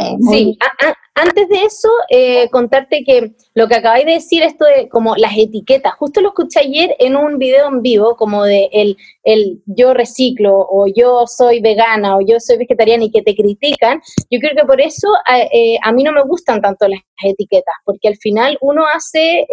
[0.00, 0.56] eh, sí,
[1.16, 5.36] antes de eso, eh, contarte que lo que acabáis de decir, esto de como las
[5.36, 9.94] etiquetas, justo lo escuché ayer en un video en vivo, como de el, el yo
[9.94, 14.00] reciclo, o yo soy vegana, o yo soy vegetariana y que te critican.
[14.30, 17.74] Yo creo que por eso a, eh, a mí no me gustan tanto las etiquetas,
[17.84, 19.48] porque al final uno hace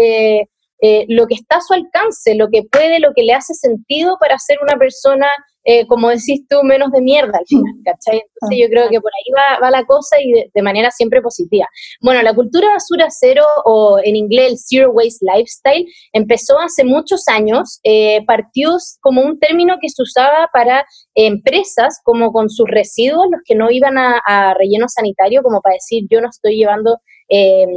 [1.07, 4.37] lo que está a su alcance, lo que puede, lo que le hace sentido para
[4.37, 5.27] ser una persona
[5.65, 8.21] eh, como decís tú, menos de mierda al final, ¿cachai?
[8.21, 11.67] Entonces yo creo que por ahí va, va la cosa y de, manera siempre positiva.
[12.01, 17.27] Bueno, la cultura basura cero o en inglés el Zero Waste Lifestyle empezó hace muchos
[17.27, 20.85] años, eh, partió como un término que se usaba para
[21.15, 25.73] empresas como con sus residuos, los que no iban a, a relleno sanitario, como para
[25.73, 26.99] decir yo no estoy llevando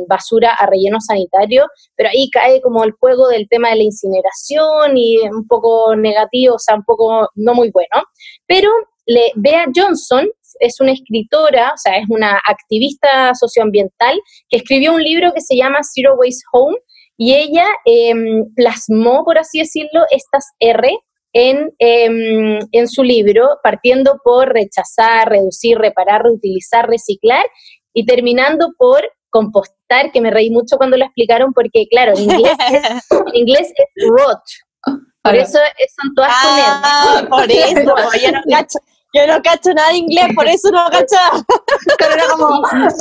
[0.08, 4.96] basura a relleno sanitario, pero ahí cae como el juego del tema de la incineración
[4.96, 8.04] y un poco negativo, o sea, un poco no muy bueno.
[8.46, 8.70] Pero
[9.06, 10.28] le, Bea Johnson
[10.60, 14.18] es una escritora, o sea, es una activista socioambiental
[14.48, 16.76] que escribió un libro que se llama Zero Waste Home
[17.16, 20.88] y ella em, plasmó, por así decirlo, estas R
[21.32, 27.44] en, em, en, su libro, partiendo por rechazar, reducir, reparar, reutilizar, reciclar
[27.92, 32.56] y terminando por compostar, que me reí mucho cuando lo explicaron, porque claro, en inglés
[32.72, 34.42] es, en inglés es rot.
[35.22, 38.78] Por eso son todas ah, por eso, yo no cacho.
[39.14, 41.16] Yo no cacho nada de inglés, por eso no cacho.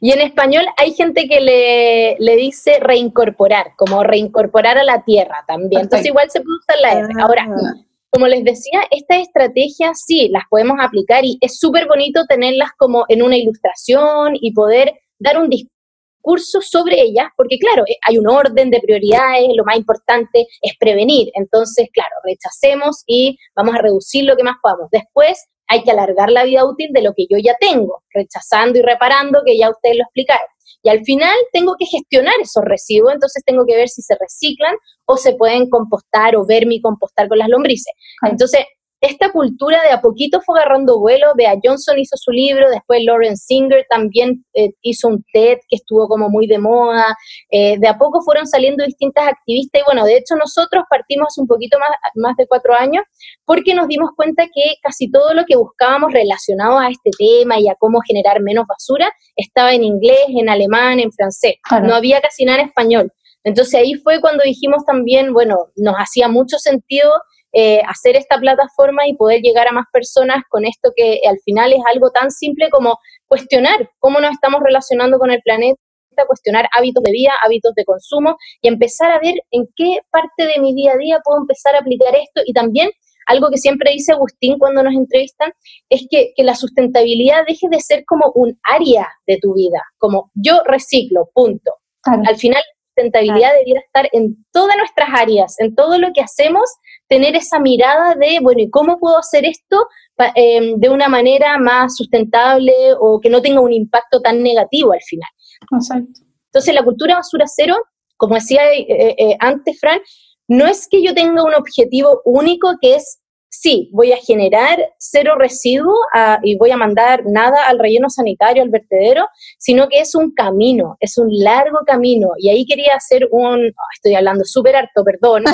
[0.00, 5.44] y en español hay gente que le, le, dice reincorporar, como reincorporar a la tierra
[5.48, 5.82] también.
[5.82, 7.08] Entonces igual se puede usar la R.
[7.20, 7.74] Ahora, ah.
[8.10, 13.04] como les decía, estas estrategias sí las podemos aplicar y es súper bonito tenerlas como
[13.08, 18.28] en una ilustración y poder dar un discurso sobre ellas, porque claro, eh, hay un
[18.28, 24.24] orden de prioridades, lo más importante es prevenir, entonces, claro, rechacemos y vamos a reducir
[24.24, 24.90] lo que más podamos.
[24.90, 28.82] Después hay que alargar la vida útil de lo que yo ya tengo, rechazando y
[28.82, 30.46] reparando, que ya ustedes lo explicaron.
[30.82, 34.74] Y al final tengo que gestionar esos residuos, entonces tengo que ver si se reciclan
[35.04, 37.92] o se pueden compostar o ver mi compostar con las lombrices.
[38.22, 38.64] Entonces,
[39.00, 43.36] esta cultura de a poquito fue agarrando vuelo, Bea Johnson hizo su libro, después Lauren
[43.36, 47.16] Singer también eh, hizo un TED que estuvo como muy de moda,
[47.50, 51.46] eh, de a poco fueron saliendo distintas activistas y bueno, de hecho nosotros partimos un
[51.46, 53.02] poquito más, más de cuatro años
[53.46, 57.68] porque nos dimos cuenta que casi todo lo que buscábamos relacionado a este tema y
[57.68, 62.44] a cómo generar menos basura estaba en inglés, en alemán, en francés, no había casi
[62.44, 63.12] nada en español.
[63.44, 67.10] Entonces ahí fue cuando dijimos también, bueno, nos hacía mucho sentido
[67.52, 71.72] eh, hacer esta plataforma y poder llegar a más personas con esto que al final
[71.72, 75.80] es algo tan simple como cuestionar cómo nos estamos relacionando con el planeta
[76.26, 80.60] cuestionar hábitos de vida, hábitos de consumo y empezar a ver en qué parte de
[80.60, 82.90] mi día a día puedo empezar a aplicar esto y también
[83.26, 85.52] algo que siempre dice Agustín cuando nos entrevistan
[85.88, 90.62] es que, la sustentabilidad deje de ser como un área de tu vida, como yo
[90.64, 91.70] reciclo, punto.
[92.02, 92.62] Al final
[93.00, 96.68] sustentabilidad debería estar en todas nuestras áreas, en todo lo que hacemos,
[97.08, 99.86] tener esa mirada de, bueno, ¿y cómo puedo hacer esto
[100.34, 105.02] em, de una manera más sustentable o que no tenga un impacto tan negativo al
[105.02, 105.28] final?
[105.72, 106.20] Exacto.
[106.46, 107.76] Entonces, la cultura basura cero,
[108.16, 110.00] como decía eh, eh, eh, antes, Fran,
[110.48, 113.19] no es que yo tenga un objetivo único que es
[113.60, 118.62] sí, voy a generar cero residuo ah, y voy a mandar nada al relleno sanitario,
[118.62, 122.30] al vertedero, sino que es un camino, es un largo camino.
[122.38, 125.44] Y ahí quería hacer un, oh, estoy hablando súper harto, perdón.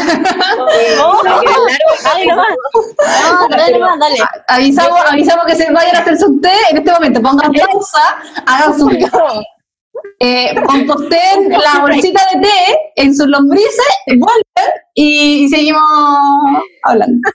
[4.48, 8.78] Avisamos, avisamos que se vayan a hacer su té en este momento, pongan pausa, hagan
[8.78, 8.88] su
[10.18, 15.82] eh, composten la bolsita de té en sus lombrices, vuelven y, seguimos
[16.82, 17.28] hablando.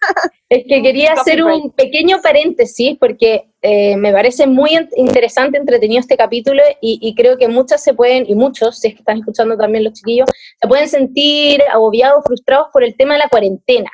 [0.49, 6.17] Es que quería hacer un pequeño paréntesis porque eh, me parece muy interesante, entretenido este
[6.17, 9.55] capítulo y, y, creo que muchas se pueden, y muchos, si es que están escuchando
[9.55, 13.91] también los chiquillos, se pueden sentir agobiados, frustrados por el tema de la cuarentena.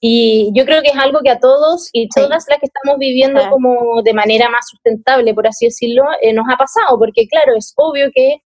[0.00, 3.40] Y yo creo que es algo que a todos y todas las que estamos viviendo
[3.50, 7.72] como de manera más sustentable, por así decirlo, eh, nos ha pasado, porque claro, es
[7.76, 8.42] obvio que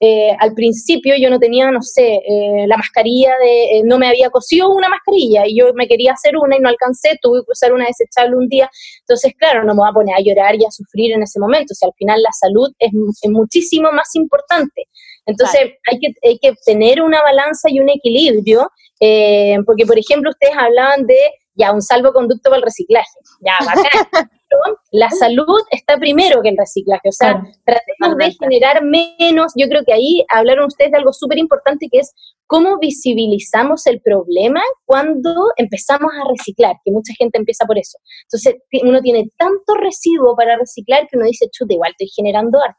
[0.00, 4.30] eh, al principio yo no tenía, no sé, eh, la mascarilla de, no me había
[4.30, 7.72] cosido una mascarilla y yo me quería hacer una y no alcancé, tuve que usar
[7.72, 10.70] una desechable un día, entonces claro, no me voy a poner a llorar y a
[10.70, 12.92] sufrir en ese momento, o sea, al final la salud es,
[13.28, 14.84] muchísimo más importante.
[15.28, 15.60] Entonces
[15.90, 18.68] hay, que, hay que tener una balanza y un equilibrio
[19.00, 21.18] eh, porque, por ejemplo, ustedes hablaban de
[21.54, 23.10] ya un salvoconducto para el reciclaje.
[23.40, 24.30] Ya, bacán.
[24.92, 27.08] la salud está primero que el reciclaje.
[27.08, 29.52] O sea, tratemos de generar menos.
[29.56, 32.14] Yo creo que ahí hablaron ustedes de algo súper importante que es
[32.46, 37.98] cómo visibilizamos el problema cuando empezamos a reciclar, que mucha gente empieza por eso.
[38.24, 38.54] Entonces,
[38.84, 42.78] uno tiene tanto residuo para reciclar que uno dice, chuta, igual estoy generando harto.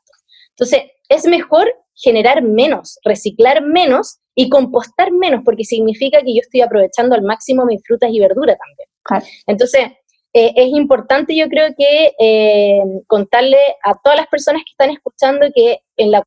[0.52, 1.72] Entonces, es mejor
[2.02, 7.66] generar menos, reciclar menos y compostar menos, porque significa que yo estoy aprovechando al máximo
[7.66, 9.30] mis frutas y verduras también.
[9.48, 9.88] Entonces,
[10.34, 15.48] eh, es importante yo creo que eh, contarle a todas las personas que están escuchando
[15.54, 16.24] que en la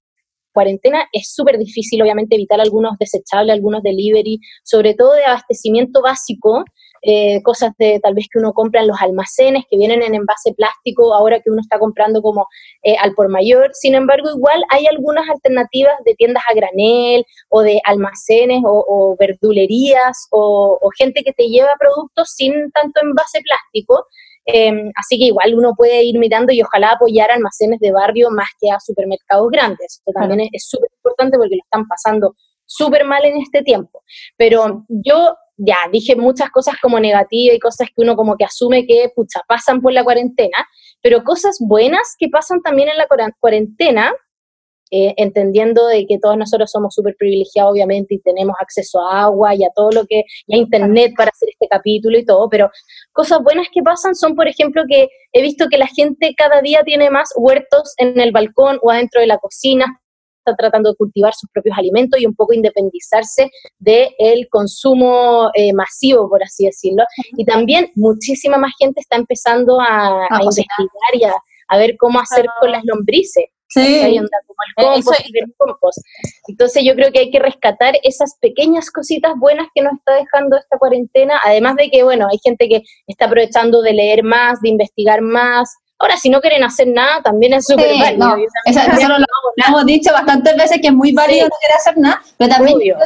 [0.52, 6.64] cuarentena es súper difícil, obviamente, evitar algunos desechables, algunos delivery, sobre todo de abastecimiento básico,
[7.02, 10.54] eh, cosas de tal vez que uno compra en los almacenes que vienen en envase
[10.54, 12.46] plástico, ahora que uno está comprando como
[12.84, 13.70] eh, al por mayor.
[13.74, 20.28] Sin embargo, igual hay algunas alternativas de tiendas a granel o de almacenes o, verdulerías
[20.30, 24.06] o, gente que te lleva productos sin tanto envase plástico.
[24.44, 28.48] Em, así que igual uno puede ir mirando y ojalá apoyar almacenes de barrio más
[28.60, 29.98] que a supermercados grandes.
[29.98, 32.34] Esto también es súper importante porque lo están pasando
[32.66, 34.02] súper mal en este tiempo.
[34.36, 38.86] Pero yo ya dije muchas cosas como negativas y cosas que uno como que asume
[38.86, 40.66] que, pucha, pasan por la cuarentena,
[41.02, 43.06] pero cosas buenas que pasan también en la
[43.38, 44.12] cuarentena,
[44.94, 49.54] eh, entendiendo de que todos nosotros somos súper privilegiados, obviamente, y tenemos acceso a agua
[49.54, 52.70] y a todo lo que, y a internet para hacer este capítulo y todo, pero
[53.12, 56.82] cosas buenas que pasan son, por ejemplo, que he visto que la gente cada día
[56.84, 59.86] tiene más huertos en el balcón o adentro de la cocina,
[60.44, 66.28] está tratando de cultivar sus propios alimentos y un poco independizarse del consumo eh, masivo,
[66.28, 67.04] por así decirlo.
[67.36, 72.70] Y también muchísima más gente está empezando a, investigar y a, ver cómo hacer con
[72.70, 73.46] las lombrices.
[73.68, 74.18] Sí.
[74.76, 75.98] Como el compost,
[76.46, 80.58] Entonces yo creo que hay que rescatar esas pequeñas cositas buenas que nos está dejando
[80.58, 84.68] esta cuarentena, además de que, bueno, hay gente que está aprovechando de leer más, de
[84.68, 88.34] investigar más, Ahora, si no quieren hacer nada, también es súper válido.
[88.64, 89.24] eso, lo,
[89.68, 92.98] hemos dicho bastantes veces que es muy válido no querer hacer nada, pero también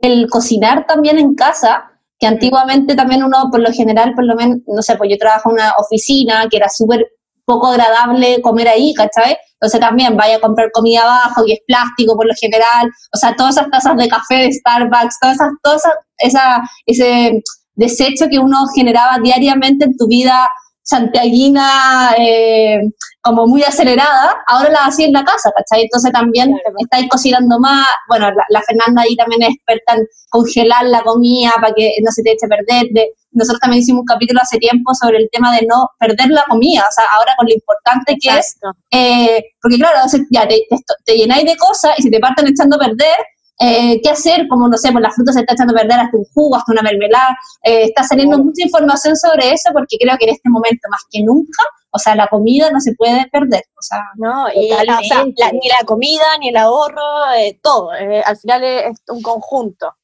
[0.00, 4.58] el cocinar también en casa, que antiguamente también uno, por lo general, por lo menos,
[4.66, 7.06] no sé, pues yo trabajo en una oficina que era súper
[7.46, 9.38] poco agradable comer ahí, ¿cachai?
[9.54, 13.34] Entonces también vaya a comprar comida abajo y es plástico por lo general, o sea,
[13.34, 15.82] todas esas tazas de café de Starbucks, todas esas, todas
[16.18, 17.42] esa, ese
[17.74, 20.46] desecho que uno generaba diariamente en tu vida
[20.84, 22.78] santiaguina, eh,
[23.22, 25.84] como muy acelerada, ahora la hacía en la casa, ¿cachai?
[25.84, 31.02] Entonces también estáis cocinando más, bueno, la, Fernanda ahí también es experta en congelar la
[31.02, 32.86] comida para que no se te eche a perder.
[33.32, 36.82] nosotros también hicimos un capítulo hace tiempo sobre el tema de no perder la comida,
[36.82, 38.58] o sea, ahora con lo importante que es,
[38.90, 40.60] eh, porque claro, ya te,
[41.06, 43.16] te, llenáis de cosas y si te parten echando a perder,
[43.64, 46.18] eh, qué hacer, como no sé, pues la fruta se está echando a perder hasta
[46.18, 50.26] un jugo, hasta una mermelada, eh, está saliendo mucha información sobre eso porque creo que
[50.26, 53.82] en este momento más que nunca, o sea, la comida no se puede perder, o
[53.82, 59.22] sea, no, y ni la comida, ni el ahorro, eh, todo, al final es un
[59.22, 59.94] conjunto.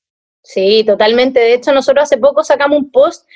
[0.42, 1.38] Sí, totalmente.
[1.38, 3.26] De hecho, nosotros hace poco sacamos un post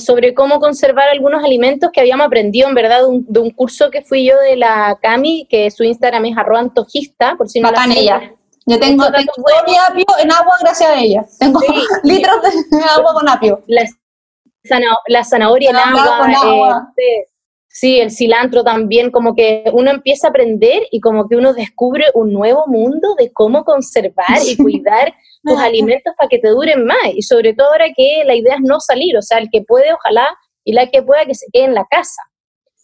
[0.00, 4.26] sobre cómo conservar algunos alimentos que habíamos aprendido, en verdad, de un, curso que fui
[4.26, 8.34] yo de la Cami, que su Instagram es arroba antojista, por si no la ella.
[8.68, 11.24] Yo tengo, tengo todo mi apio en agua gracias a ella.
[11.38, 11.58] Tengo
[12.02, 13.64] litros de agua con apio.
[13.66, 16.92] La, zanahoria en agua.
[16.94, 17.32] Este,
[17.66, 22.04] sí, el cilantro también, como que uno empieza a aprender y como que uno descubre
[22.12, 27.14] un nuevo mundo de cómo conservar y cuidar tus alimentos para que te duren más.
[27.14, 29.94] Y sobre todo ahora que la idea es no salir, o sea, el que puede,
[29.94, 30.28] ojalá,
[30.62, 32.20] y la que pueda que se quede en la casa.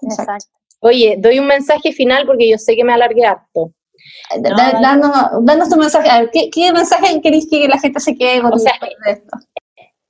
[0.01, 0.47] Exacto.
[0.81, 3.75] Oye, doy un mensaje final porque yo sé que me alargué harto.
[4.41, 6.31] Danos, tu mensaje.
[6.33, 9.39] ¿qué, mensaje queréis que la gente se quede con esto?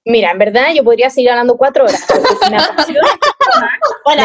[0.07, 2.05] Mira, en verdad yo podría seguir hablando cuatro horas.
[4.05, 4.23] bueno,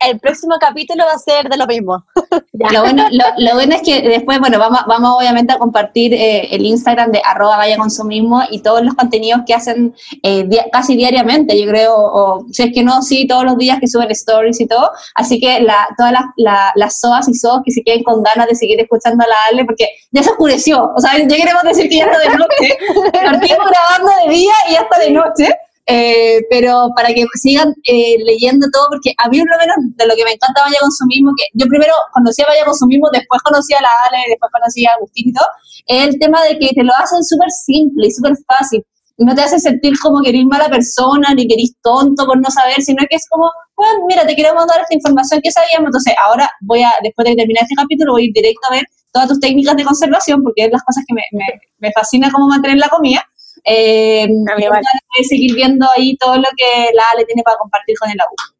[0.00, 2.04] el próximo, capítulo va a ser de lo mismo.
[2.52, 6.64] Lo bueno, lo, bueno es que después, bueno, vamos, vamos obviamente a compartir eh, el
[6.64, 11.68] Instagram de arroba vaya consumismo y todos los contenidos que hacen eh, casi diariamente, yo
[11.68, 14.90] creo, o si es que no, sí, todos los días que suben stories y todo.
[15.14, 18.54] Así que la, todas las, las SOAS y SOAS que se queden con ganas de
[18.54, 20.92] seguir escuchando a la Ale, porque ya se oscureció.
[20.94, 22.78] O sea, ya queremos decir que ya está de noche.
[23.12, 25.48] Partimos grabando de día y hasta de noche.
[25.86, 30.06] Eh, pero para que sigan eh, leyendo todo, porque a mí por lo menos de
[30.06, 33.74] lo que me encanta Vaya Consumismo, que yo primero conocí a Vaya Consumismo, después conocí
[33.74, 35.46] a la Ale, después conocí a Agustín y todo,
[35.86, 38.84] es el tema de que te lo hacen súper simple y súper fácil.
[39.18, 42.50] No te hace sentir como que eres mala persona, ni que eres tonto por no
[42.50, 46.14] saber, sino que es como, bueno, mira, te quiero mandar esta información que sabíamos, entonces
[46.18, 49.28] ahora voy a, después de terminar este capítulo, voy a ir directo a ver todas
[49.28, 51.44] tus técnicas de conservación, porque es las cosas que me, me,
[51.78, 53.22] me fascina cómo mantener la comida.
[53.64, 58.20] Eh, a seguir viendo ahí todo lo que la Ale tiene para compartir con el
[58.20, 58.51] agua.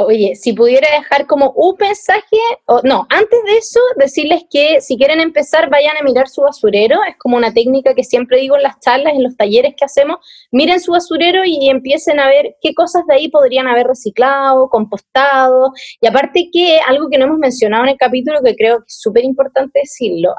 [0.00, 2.36] Oye, si pudiera dejar como un mensaje,
[2.66, 7.00] o, no, antes de eso, decirles que si quieren empezar, vayan a mirar su basurero.
[7.02, 10.18] Es como una técnica que siempre digo en las charlas, en los talleres que hacemos.
[10.52, 15.72] Miren su basurero y empiecen a ver qué cosas de ahí podrían haber reciclado, compostado.
[16.00, 19.00] Y aparte que algo que no hemos mencionado en el capítulo, que creo que es
[19.00, 20.32] súper importante decirlo,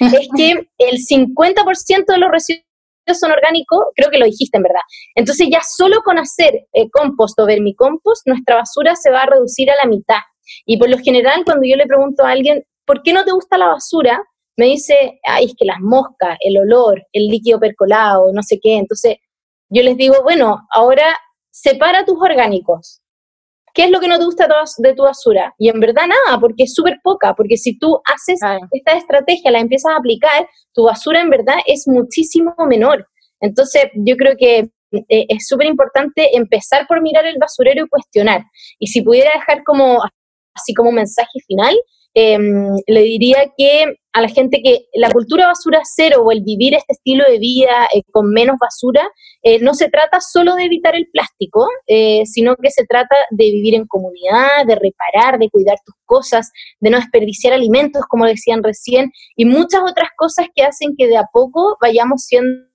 [0.00, 2.63] es que el 50% de los residuos
[3.12, 4.80] son orgánicos, creo que lo dijiste en verdad.
[5.14, 9.70] Entonces ya solo con hacer eh, compost o vermicompost, nuestra basura se va a reducir
[9.70, 10.20] a la mitad.
[10.64, 13.58] Y por lo general, cuando yo le pregunto a alguien, ¿por qué no te gusta
[13.58, 14.22] la basura?
[14.56, 18.76] Me dice, ay, es que las moscas, el olor, el líquido percolado, no sé qué.
[18.76, 19.16] Entonces
[19.68, 21.16] yo les digo, bueno, ahora
[21.50, 23.00] separa tus orgánicos.
[23.74, 24.46] ¿Qué es lo que no te gusta
[24.78, 25.52] de tu basura?
[25.58, 28.38] Y en verdad nada, porque es súper poca, porque si tú haces
[28.70, 33.08] esta estrategia, la empiezas a aplicar, tu basura en verdad es muchísimo menor.
[33.40, 34.70] Entonces, yo creo que
[35.08, 38.44] eh, es súper importante empezar por mirar el basurero y cuestionar.
[38.78, 40.00] Y si pudiera dejar como,
[40.54, 41.74] así como mensaje final,
[42.14, 46.74] Em, le diría que a la gente que la cultura basura cero o el vivir
[46.74, 49.02] este estilo de vida eh, con menos basura,
[49.42, 53.44] eh, no se trata solo de evitar el plástico, eh, sino que se trata de
[53.46, 58.62] vivir en comunidad, de reparar, de cuidar tus cosas, de no desperdiciar alimentos, como decían
[58.62, 62.73] recién, y muchas otras cosas que hacen que de a poco vayamos siendo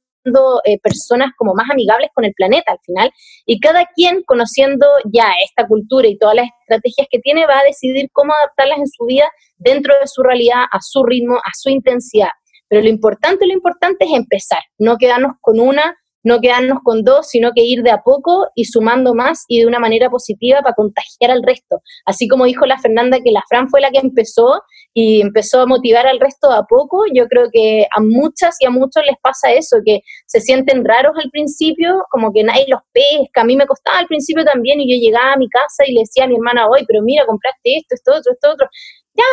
[0.65, 3.11] eh, personas como más amigables con el planeta al final,
[3.45, 7.63] y cada quien conociendo ya esta cultura y todas las estrategias que tiene va a
[7.63, 11.69] decidir cómo adaptarlas en su vida dentro de su realidad, a su ritmo, a su
[11.69, 12.29] intensidad.
[12.67, 17.27] Pero lo importante, lo importante es empezar, no quedarnos con una no quedarnos con dos,
[17.29, 20.75] sino que ir de a poco y sumando más y de una manera positiva para
[20.75, 21.81] contagiar al resto.
[22.05, 24.61] Así como dijo la Fernanda que la Fran fue la que empezó
[24.93, 28.69] y empezó a motivar al resto a poco, yo creo que a muchas y a
[28.69, 33.41] muchos les pasa eso, que se sienten raros al principio, como que nadie los pesca.
[33.41, 36.01] A mí me costaba al principio también y yo llegaba a mi casa y le
[36.01, 38.69] decía a mi hermana, hoy, pero mira, compraste esto, esto, otro, esto, otro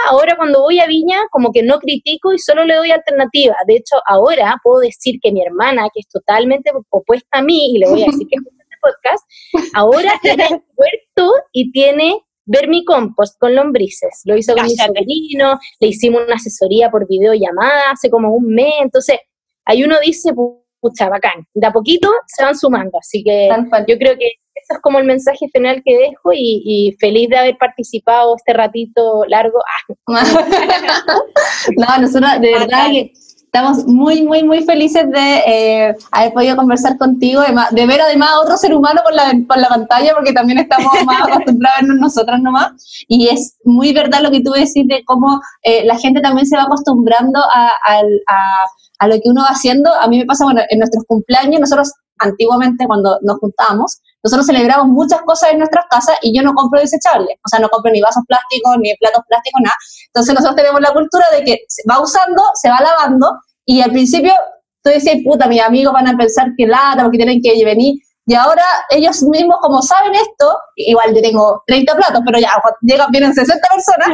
[0.08, 3.56] ahora cuando voy a Viña, como que no critico y solo le doy alternativa.
[3.66, 7.78] De hecho, ahora puedo decir que mi hermana, que es totalmente opuesta a mí, y
[7.78, 9.24] le voy a decir que es este podcast,
[9.74, 14.22] ahora tiene huerto y tiene vermicompost con lombrices.
[14.24, 18.74] Lo hizo con mi sobrino, le hicimos una asesoría por videollamada hace como un mes.
[18.80, 19.18] Entonces,
[19.64, 20.32] ahí uno dice,
[20.80, 21.46] pucha, bacán.
[21.54, 23.48] De a poquito se van sumando, así que
[23.88, 24.32] yo creo que
[24.68, 28.52] eso es como el mensaje final que dejo y, y feliz de haber participado este
[28.52, 29.58] ratito largo.
[30.08, 30.24] Ah,
[31.76, 36.98] no, nosotros de verdad que estamos muy, muy, muy felices de eh, haber podido conversar
[36.98, 40.32] contigo, de, de ver además a otro ser humano por la, por la pantalla, porque
[40.32, 42.72] también estamos más acostumbrados a vernos nosotras nomás.
[43.08, 46.56] Y es muy verdad lo que tú decís de cómo eh, la gente también se
[46.56, 48.66] va acostumbrando a, al- a-
[48.98, 49.92] a lo que uno va haciendo.
[49.94, 54.88] A mí me pasa, bueno, en nuestros cumpleaños, nosotros antiguamente cuando nos juntábamos, nosotros celebramos
[54.88, 58.00] muchas cosas en nuestras casas y yo no compro desechables, o sea, no compro ni
[58.00, 59.76] vasos plásticos, ni platos plásticos, nada.
[60.08, 63.92] Entonces nosotros tenemos la cultura de que se va usando, se va lavando y al
[63.92, 64.32] principio
[64.82, 67.96] tú decías, puta, mis amigos van a pensar que lata porque tienen que venir.
[68.28, 72.50] Y ahora ellos mismos, como saben esto, igual yo tengo 30 platos, pero ya,
[72.82, 74.08] llegan, vienen 60 personas,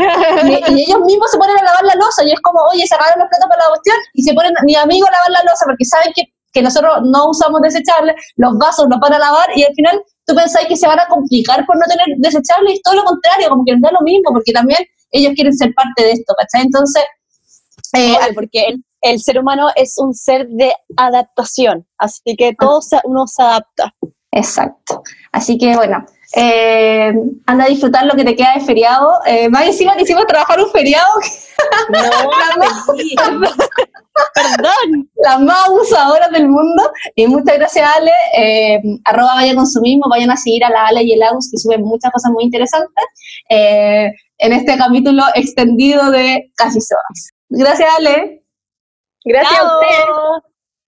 [0.69, 3.29] y, ellos mismos se ponen a lavar la losa, y es como, oye, se los
[3.29, 6.13] platos para la cuestión, y se ponen mi amigo a lavar la losa, porque saben
[6.15, 10.03] que, que nosotros no usamos desechables, los vasos los van a lavar, y al final
[10.27, 13.49] tú pensáis que se van a complicar por no tener desechables, y todo lo contrario,
[13.49, 14.81] como que les da lo mismo, porque también
[15.11, 16.67] ellos quieren ser parte de esto, ¿cachai?
[16.67, 17.03] Entonces,
[17.95, 23.01] eh, porque el, el ser humano es un ser de adaptación, así que todo se-
[23.05, 23.95] uno se adapta.
[24.33, 25.03] Exacto.
[25.31, 26.05] Así que bueno,
[26.35, 27.13] eh,
[27.47, 29.21] anda a disfrutar lo que te queda de feriado.
[29.27, 31.09] Eh, más encima te hicimos trabajar un feriado,
[31.91, 32.01] No.
[34.35, 35.09] Perdón.
[35.25, 36.91] las más abusadoras del mundo.
[37.15, 38.13] Y muchas gracias, Ale.
[38.37, 41.83] Eh, arroba vaya consumismo, vayan a seguir a la Ale y el Agus, que suben
[41.83, 43.05] muchas cosas muy interesantes
[43.49, 47.31] eh, en este capítulo extendido de Casi Soas.
[47.49, 48.43] Gracias, Ale.
[49.25, 50.05] gracias a ustedes.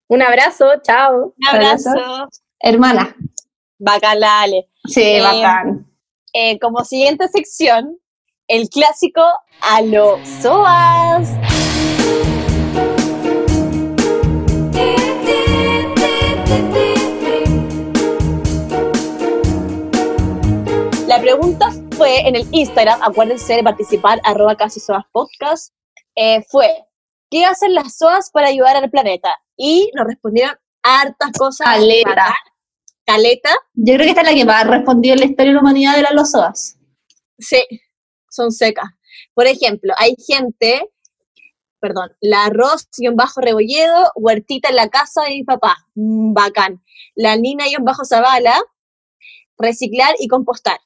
[0.09, 1.35] Un abrazo, chao.
[1.37, 1.91] Un abrazo.
[2.61, 3.15] Hermana.
[3.79, 4.69] Bacalale.
[4.87, 5.87] Sí, Eh, bacán.
[6.33, 7.99] Eh, como siguiente sección,
[8.49, 9.23] el clásico
[9.61, 11.29] a los SOAS.
[21.07, 25.73] La pregunta fue en el Instagram, acuérdense de participar, arroba casi SOAS podcast,
[26.17, 26.69] eh, fue,
[27.31, 29.39] ¿qué hacen las SOAS para ayudar al planeta?
[29.57, 31.67] Y nos respondieron hartas cosas.
[31.67, 32.35] Caleta.
[33.05, 33.51] Caleta.
[33.75, 35.61] Yo creo que esta es la que más ha respondido en la historia de la
[35.61, 36.79] humanidad de las losoas.
[37.39, 37.63] Sí,
[38.31, 38.87] son secas.
[39.35, 40.91] Por ejemplo, hay gente,
[41.81, 46.83] perdón, la arroz guion bajo rebolledo, huertita en la casa de mi papá, mm, bacán.
[47.15, 48.57] La Nina guion bajo Zavala,
[49.59, 50.79] reciclar y compostar.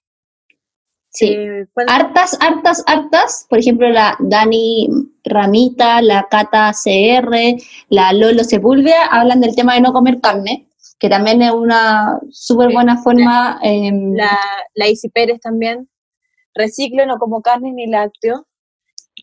[1.11, 1.27] Sí.
[1.29, 3.47] Eh, ¿cuál- hartas, hartas, hartas.
[3.49, 4.89] Por ejemplo, la Dani
[5.25, 7.57] Ramita, la Cata CR,
[7.89, 10.68] la Lolo Sepúlveda hablan del tema de no comer carne,
[10.99, 12.75] que también es una súper Sí.
[12.75, 13.61] buena forma.
[13.63, 14.39] la,
[14.75, 15.89] la Isi Pérez también.
[16.55, 18.47] Reciclo, no como carne ni lácteo.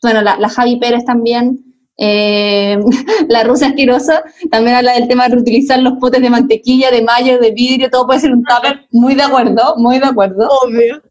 [0.02, 1.60] bueno, la, la Javi Pérez también.
[1.98, 2.82] em,
[3.30, 7.40] la Rusa Asquerosa también habla del tema de reutilizar los potes de mantequilla, de mayo,
[7.40, 8.86] de vidrio, todo puede ser un tupper.
[8.92, 10.48] Muy de acuerdo, muy de acuerdo.
[10.64, 11.02] Obvio.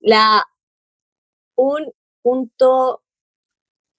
[0.00, 0.44] La
[1.56, 3.01] un punto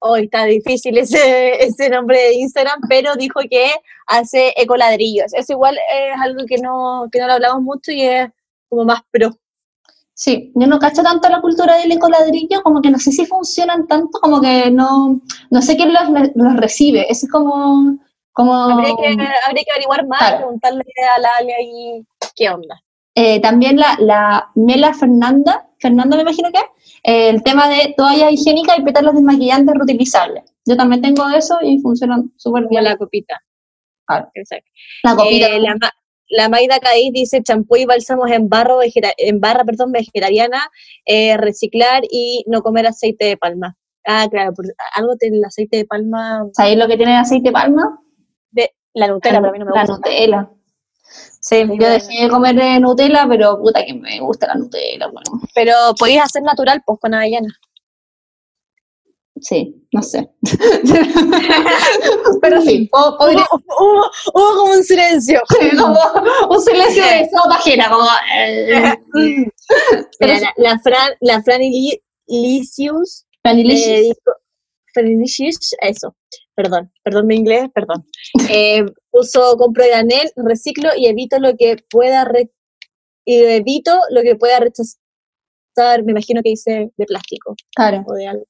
[0.04, 1.18] hoy está difícil ese,
[1.64, 3.72] ese nombre de Instagram, pero dijo que
[4.08, 5.34] hace ecoladrillos.
[5.34, 8.30] Eso igual es algo que no, que no lo hablamos mucho y es
[8.70, 9.32] como más pro.
[10.16, 13.88] Sí, yo no cacho tanto la cultura del ecoladrillo, como que no sé si funcionan
[13.88, 16.04] tanto, como que no, no sé quién los,
[16.36, 17.98] los recibe, es como,
[18.32, 19.08] como Habría que,
[19.48, 20.38] habría que averiguar más, Claro.
[20.38, 20.84] preguntarle
[21.16, 22.80] a la Ale ahí qué onda.
[23.16, 26.66] eh, también la, la Mela Fernanda, Fernanda me imagino que, es,
[27.04, 30.44] el tema de toallas higiénicas y pétalos desmaquillantes reutilizables.
[30.66, 32.84] Yo también tengo eso y funcionan súper bien.
[32.84, 33.40] la copita.
[34.06, 34.30] Claro.
[34.34, 34.70] Exacto.
[35.04, 35.48] La copita.
[35.48, 35.76] Eh, la,
[36.30, 40.60] la Maida Cadiz dice champú y bálsamos en, barro en barra perdón, vegetariana,
[41.06, 43.78] eh, reciclar y no comer aceite de palma.
[44.06, 47.54] Ah, claro, por, algo del aceite de palma, ¿Sabéis lo que tiene el aceite de
[47.54, 48.00] palma?
[48.52, 49.96] de la Nutella, pero a mí no me la gusta.
[49.96, 50.50] Nutella.
[51.40, 51.90] Sí, yo bueno.
[51.90, 55.42] dejé de comer eh, Nutella, pero puta que me gusta la Nutella, bueno.
[55.54, 57.54] Pero podéis hacer natural, pues, con avellana.
[59.42, 60.30] Sí, no sé.
[62.42, 65.42] Pero sí, Hubo, hubo- hubo como un silencio.
[65.78, 65.98] como
[66.50, 68.06] un silencio de sopa ajena, como...
[68.38, 68.94] eh,
[70.20, 73.88] Mira, la, la Fran, la Fran Ili- Licius Vanillicious.
[73.90, 74.36] eh, dijo-
[75.82, 76.16] Eso,
[76.56, 78.06] perdón, perdón mi inglés, perdón.
[78.50, 82.52] Eh, puso compro granel, reciclo y evito lo que pueda re-
[83.26, 88.04] y evito lo que pueda rechazar, me imagino que dice de plástico Claro.
[88.08, 88.46] o de algo.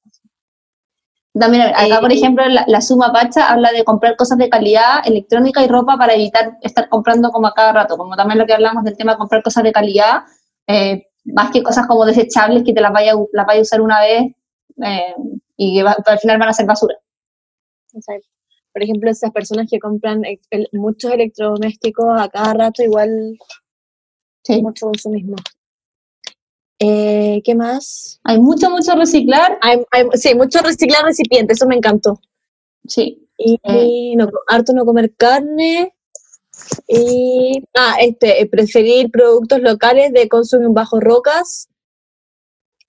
[1.36, 5.00] También, acá, por Eh, ejemplo, la, la Suma Pacha habla de comprar cosas de calidad,
[5.04, 8.52] electrónica y ropa para evitar estar comprando como a cada rato, como también lo que
[8.54, 10.22] hablamos del tema de comprar cosas de calidad,
[10.68, 14.00] eh, más que cosas como desechables que te las vaya, las vaya a usar una
[14.00, 14.22] vez
[14.84, 15.14] eh,
[15.56, 16.96] y que va- al final van a ser basura.
[17.92, 18.26] Exacto.
[18.72, 23.38] por ejemplo, esas personas que compran e- el- muchos electrodomésticos a cada rato, igual
[24.42, 24.60] Sí.
[24.60, 25.36] mucho consumismo.
[26.80, 28.20] Eh, ¿Qué más?
[28.24, 29.58] Hay mucho, mucho reciclar.
[29.62, 32.20] Hay, hay- sí, mucho reciclar recipientes, eso me encantó.
[32.86, 33.28] Sí.
[33.38, 34.14] Y, Eh.
[34.16, 35.94] no, harto no comer carne.
[36.88, 41.68] Y, ah, este, eh, preferir productos locales de consumo bajo rocas.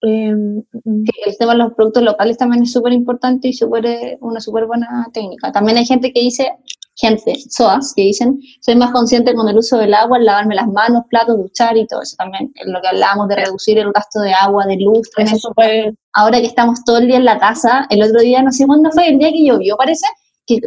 [0.06, 4.40] Sí, el tema de los productos locales también es súper importante y súper, eh, una
[4.40, 5.52] súper buena técnica.
[5.52, 6.52] También hay gente que dice,
[6.96, 11.04] gente, SOAS, que dicen, soy más consciente con el uso del agua, lavarme las manos,
[11.10, 12.52] platos, duchar y todo eso también.
[12.56, 15.10] Es lo que hablábamos de reducir el gasto de agua, de luz.
[15.12, 15.98] también.
[16.14, 18.92] Ahora que estamos todo el día en la casa, el otro día, no sé cuándo
[18.92, 20.06] fue, el día que llovió, parece,
[20.46, 20.60] que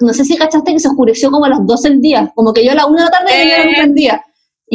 [0.00, 2.64] no sé si cachaste que se oscureció como a las 12 del día, como que
[2.64, 3.48] yo a la 1 de la tarde Eh.
[3.48, 4.24] ya no prendía.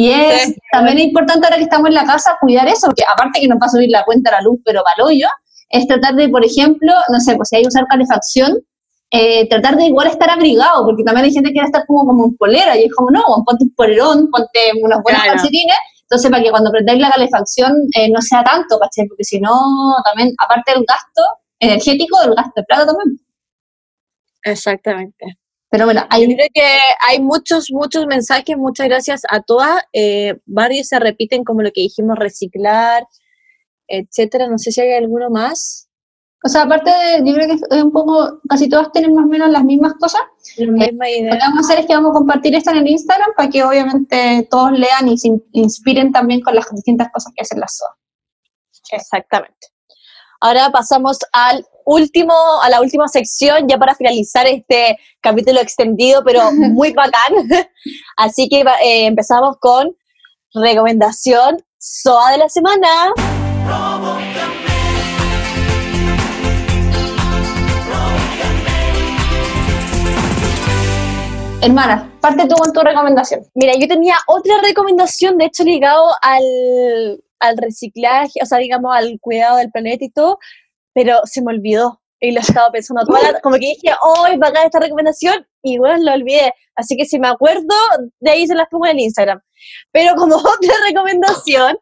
[0.00, 0.56] Y es Sí.
[0.70, 3.58] también es importante ahora que estamos en la casa cuidar eso, porque aparte que nos
[3.60, 5.26] va a subir la cuenta la luz, pero para hoyo,
[5.70, 8.58] es tratar de, por ejemplo, no sé, pues si hay que usar calefacción,
[9.10, 12.26] eh, tratar de igual estar abrigado, porque también hay gente que quiere estar como, como
[12.26, 15.36] en polera, y es como, no, ponte un polerón, ponte unos buenos Claro.
[15.36, 19.08] calcetines, entonces para que cuando prendáis la calefacción eh, no sea tanto, ¿cachai?
[19.08, 19.50] Porque si no,
[20.04, 21.22] también, aparte del gasto
[21.58, 23.18] energético, el gasto de plata también.
[24.44, 25.24] Exactamente.
[25.70, 29.82] Pero bueno, Yo hay creo que hay muchos, muchos mensajes, muchas gracias a todas.
[29.92, 33.04] Eh, varios se repiten como lo que dijimos, reciclar,
[33.86, 34.48] etcétera.
[34.48, 35.84] No sé si hay alguno más.
[36.44, 39.28] O sea, aparte de, yo creo que es un poco, casi todas tienen más o
[39.28, 40.20] menos las mismas cosas.
[40.56, 41.32] La misma idea.
[41.34, 43.50] Lo que vamos a hacer es que vamos a compartir esto en el Instagram para
[43.50, 47.58] que obviamente todos lean y se in- inspiren también con las distintas cosas que hacen
[47.60, 47.96] las SOA.
[48.92, 49.66] Exactamente.
[50.40, 56.52] Ahora pasamos al último, a la última sección, ya para finalizar este capítulo extendido, pero
[56.52, 57.48] muy bacán.
[58.16, 59.96] Así que eh, empezamos con
[60.54, 62.88] recomendación SOA de la semana.
[71.60, 73.40] Hermana, parte tú con tu recomendación.
[73.54, 79.18] Mira, yo tenía otra recomendación, de hecho, ligado al, al reciclaje, o sea, digamos, al
[79.20, 80.38] cuidado del planeta y todo,
[80.98, 82.00] pero se me olvidó.
[82.20, 85.78] Y lo estaba pensando toda la- como que dije, hoy a caer esta recomendación, y
[85.78, 86.52] bueno, lo olvidé.
[86.74, 87.62] Así que si me acuerdo,
[88.18, 89.40] de ahí se las pongo en el Instagram.
[89.92, 90.34] Pero como
[90.72, 91.78] otra recomendación,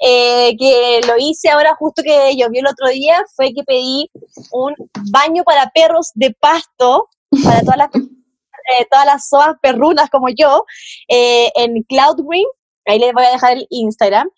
[0.00, 4.08] eh, que lo hice ahora justo que llovió el otro día, fue que pedí
[4.52, 4.74] un
[5.10, 7.08] baño para perros de pasto,
[7.44, 10.64] para todas las, eh, todas las soas perrunas como yo,
[11.08, 12.46] eh, en Cloud Green.
[12.86, 14.28] Ahí les voy a dejar el Instagram.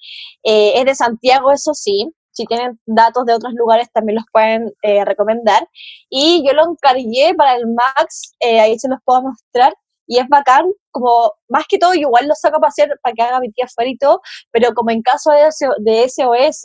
[0.44, 2.08] Eh, es de Santiago, eso sí.
[2.32, 5.68] Si tienen datos de otros lugares, también los pueden eh, recomendar.
[6.08, 9.74] Y yo lo encargué para el Max, eh, ahí se los puedo mostrar.
[10.06, 13.40] Y es bacán, como más que todo, igual lo saco para hacer, para que haga
[13.40, 14.20] mi tía afuera y todo,
[14.50, 16.64] pero como en caso de, de SOS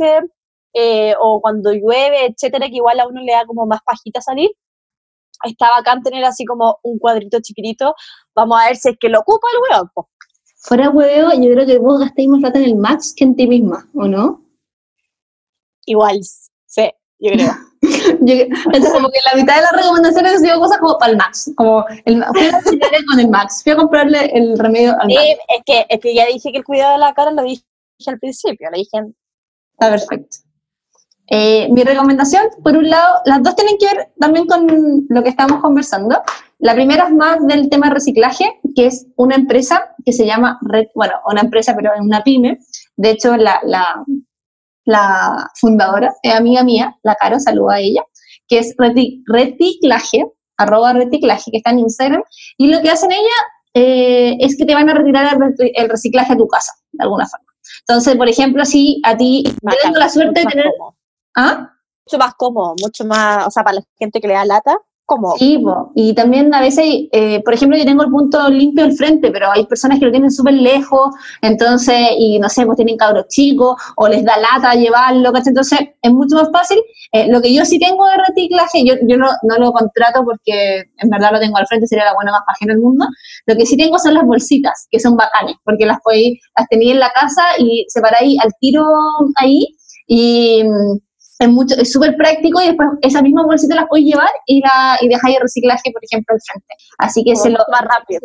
[0.74, 4.49] eh, o cuando llueve, etcétera, que igual a uno le da como más pajita salir,
[5.43, 7.95] está bacán tener así como un cuadrito chiquitito.
[8.36, 10.09] Vamos a ver si es que lo ocupa el po.
[10.59, 13.47] Fuera huevo, yo creo que vos gastáis más plata en el Max que en ti
[13.47, 14.41] misma, ¿o no?
[15.88, 17.51] Igual, sí, yo creo.
[17.81, 21.51] Entonces, como que la mitad de las recomendaciones han sido cosas como para el Max.
[21.55, 22.61] Como el, fui a
[23.09, 25.21] con el Max, fui a comprarle el remedio al Max.
[25.21, 27.63] Eh, es, que, es que ya dije que el cuidado de la cara lo dije
[28.05, 29.15] al principio, lo dije en-
[29.79, 30.38] Está perfecto.
[31.29, 35.29] Eh, mi recomendación, por un lado, las dos tienen que ver también con lo que
[35.29, 36.21] estamos conversando.
[36.59, 40.88] La primera es más del tema reciclaje, que es una empresa que se llama, Red,
[40.95, 42.57] bueno, una empresa, pero es una pyme.
[42.95, 44.03] De hecho, la, la,
[44.88, 48.01] la fundadora es amiga mía, la Caro, saluda a ella,
[48.47, 50.25] que es Reti- Reciclaje,
[50.57, 52.23] arroba reciclaje, que está en Instagram.
[52.57, 53.38] Y lo que hacen ella
[53.73, 57.03] eh, es que te van a retirar el, rec- el reciclaje a tu casa, de
[57.03, 57.45] alguna forma.
[57.88, 60.65] Entonces, por ejemplo, si a ti, yo bacán, tengo la suerte de tener...
[61.35, 61.69] ¿Ah?
[62.05, 64.77] Mucho más cómodo, mucho más, o sea, para la gente que le da lata,
[65.07, 65.35] cómodo.
[65.39, 65.57] Sí,
[65.95, 69.49] y también a veces, eh, por ejemplo, yo tengo el punto limpio al frente, pero
[69.51, 73.81] hay personas que lo tienen súper lejos, entonces, y no sé, pues tienen cabros chicos,
[73.95, 75.51] o les da lata llevarlo, ¿cachai?
[75.51, 76.77] Entonces, es mucho más fácil.
[77.13, 80.84] Eh, lo que yo sí tengo de reciclaje, yo, yo no, no lo contrato porque
[80.97, 83.05] en verdad lo tengo al frente, sería la buena más página del mundo.
[83.45, 86.91] Lo que sí tengo son las bolsitas, que son bacanes, porque las podéis, las tenéis
[86.91, 88.84] en la casa y separáis al tiro
[89.38, 89.65] ahí,
[90.05, 90.63] y
[91.39, 94.97] es mucho, es súper práctico y después esa misma bolsita las podéis llevar y, la,
[95.01, 96.73] y dejáis el reciclaje, por ejemplo, al frente.
[96.97, 98.22] Así que se lo, más rápido.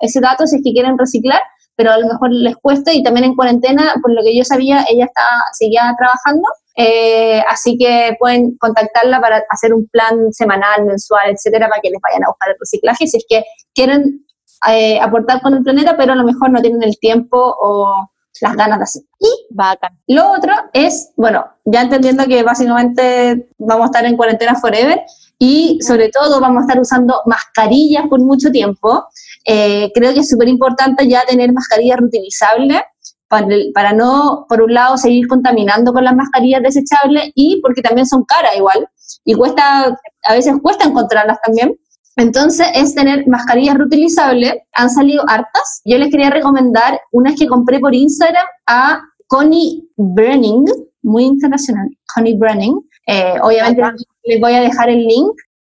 [0.00, 1.40] ese dato si es que quieren reciclar,
[1.76, 4.84] pero a lo mejor les cuesta y también en cuarentena, por lo que yo sabía,
[4.88, 6.42] ella está, seguía trabajando,
[6.76, 12.00] eh, así que pueden contactarla para hacer un plan semanal, mensual, etcétera, para que les
[12.00, 14.24] vayan a buscar el reciclaje si es que quieren
[14.68, 18.08] eh, aportar con el planeta, pero a lo mejor no tienen el tiempo o
[18.40, 19.08] las ganas de hacerlo.
[19.20, 19.98] Y Bacán.
[20.08, 25.00] lo otro es, bueno, ya entendiendo que básicamente vamos a estar en cuarentena forever,
[25.38, 29.06] y sobre todo vamos a estar usando mascarillas por mucho tiempo.
[29.44, 32.80] Eh, creo que es súper importante ya tener mascarillas reutilizables
[33.28, 38.06] para, para, no, por un lado, seguir contaminando con las mascarillas desechables y porque también
[38.06, 38.88] son caras igual
[39.24, 41.76] y cuesta, a veces cuesta encontrarlas también.
[42.16, 44.54] Entonces es tener mascarillas reutilizables.
[44.74, 45.82] Han salido hartas.
[45.84, 50.64] Yo les quería recomendar unas que compré por Instagram a Connie Brenning,
[51.02, 52.74] muy internacional, Connie Brenning.
[53.06, 53.82] Eh, obviamente
[54.24, 55.32] les voy a dejar el link.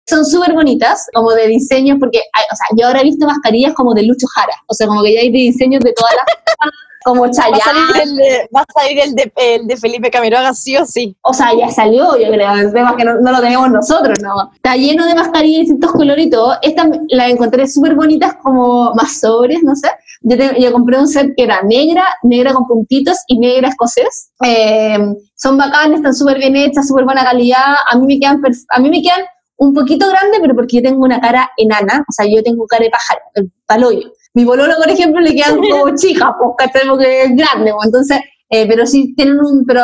[0.07, 3.93] Son súper bonitas, como de diseño, porque, o sea, yo ahora he visto mascarillas como
[3.93, 6.71] de Lucho Jara, o sea, como que ya hay diseños de todas las
[7.05, 7.53] como Chayanne.
[7.53, 10.77] Va a salir el de, va a salir el de, el de Felipe Camiroaga, sí
[10.77, 11.17] o sí.
[11.23, 12.53] O sea, ya salió, yo creo.
[12.55, 14.51] El tema que no, lo tenemos nosotros, ¿no?
[14.55, 16.57] Está lleno de mascarillas de distintos colores y todo.
[16.63, 19.89] Esta la encontré súper bonitas, como más sobres, no sé.
[20.23, 24.31] Yo, yo, compré un set que era negra, negra con puntitos y negra escocés.
[24.45, 24.99] Eh,
[25.37, 27.77] son bacanas, están súper bien hechas, súper buena calidad.
[27.91, 29.23] A mí me quedan, a mí me quedan
[29.59, 32.85] un poquito grande, pero porque yo tengo una cara enana, o sea, yo tengo cara
[32.85, 34.13] de pájaro, el paloyo.
[34.35, 36.71] Mi bololo, por ejemplo, le quedan como chicas, pues.
[36.89, 38.19] Porque es grande, pues, entonces,
[38.51, 39.83] eh, pero sí tienen un, pero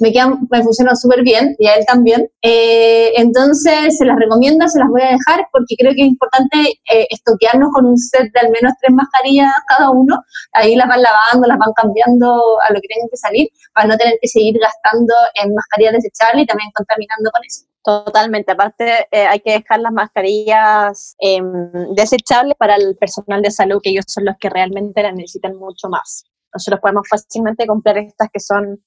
[0.00, 2.28] me quedan, me funcionan súper bien y a él también.
[2.42, 6.56] Eh, entonces, se las recomiendo, se las voy a dejar porque creo que es importante
[6.92, 10.22] eh, estoquearnos con un set de al menos tres mascarillas cada uno.
[10.52, 13.96] Ahí las van lavando, las van cambiando a lo que tengan que salir para no
[13.96, 17.73] tener que seguir gastando en mascarillas desechables y también contaminando con eso.
[17.84, 18.52] Totalmente.
[18.52, 23.90] Aparte, eh, hay que dejar las mascarillas em, desechables para el personal de salud, que
[23.90, 26.24] ellos son los que realmente las necesitan mucho más.
[26.54, 28.82] Nosotros podemos fácilmente comprar estas que son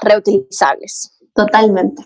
[0.00, 1.18] reutilizables.
[1.34, 2.02] Totalmente.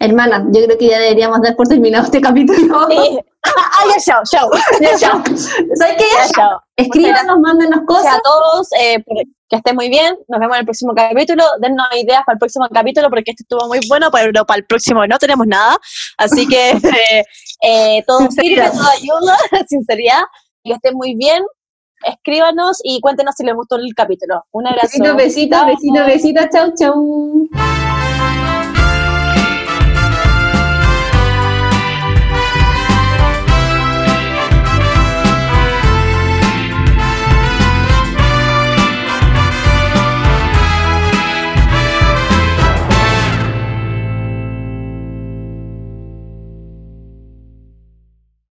[0.00, 2.88] Hermana, yo creo que ya deberíamos dar por terminado este capítulo.
[2.90, 3.20] Sí.
[3.56, 4.50] ah, ya, chao, chao.
[4.80, 4.96] Ya.
[4.98, 6.04] ¿Sabes qué?
[6.36, 8.14] Ya, Escríbanos, mándenos cosas.
[8.16, 9.02] a todos, eh,
[9.48, 10.16] que estén muy bien.
[10.28, 11.44] Nos vemos en el próximo capítulo.
[11.60, 15.06] Dennos ideas para el próximo capítulo porque este estuvo muy bueno, pero para el próximo
[15.06, 15.76] no tenemos nada.
[16.18, 17.24] Así que eh,
[17.62, 19.36] eh, todo sirve, todo ayuda,
[19.68, 20.22] sinceridad.
[20.64, 21.44] Que estén muy bien
[22.04, 24.44] escríbanos y cuéntenos si les gustó el capítulo.
[24.52, 24.88] Un abrazo.
[24.88, 26.46] Besitos, besitos, besitos, besitos.
[26.52, 27.85] Chau, chau.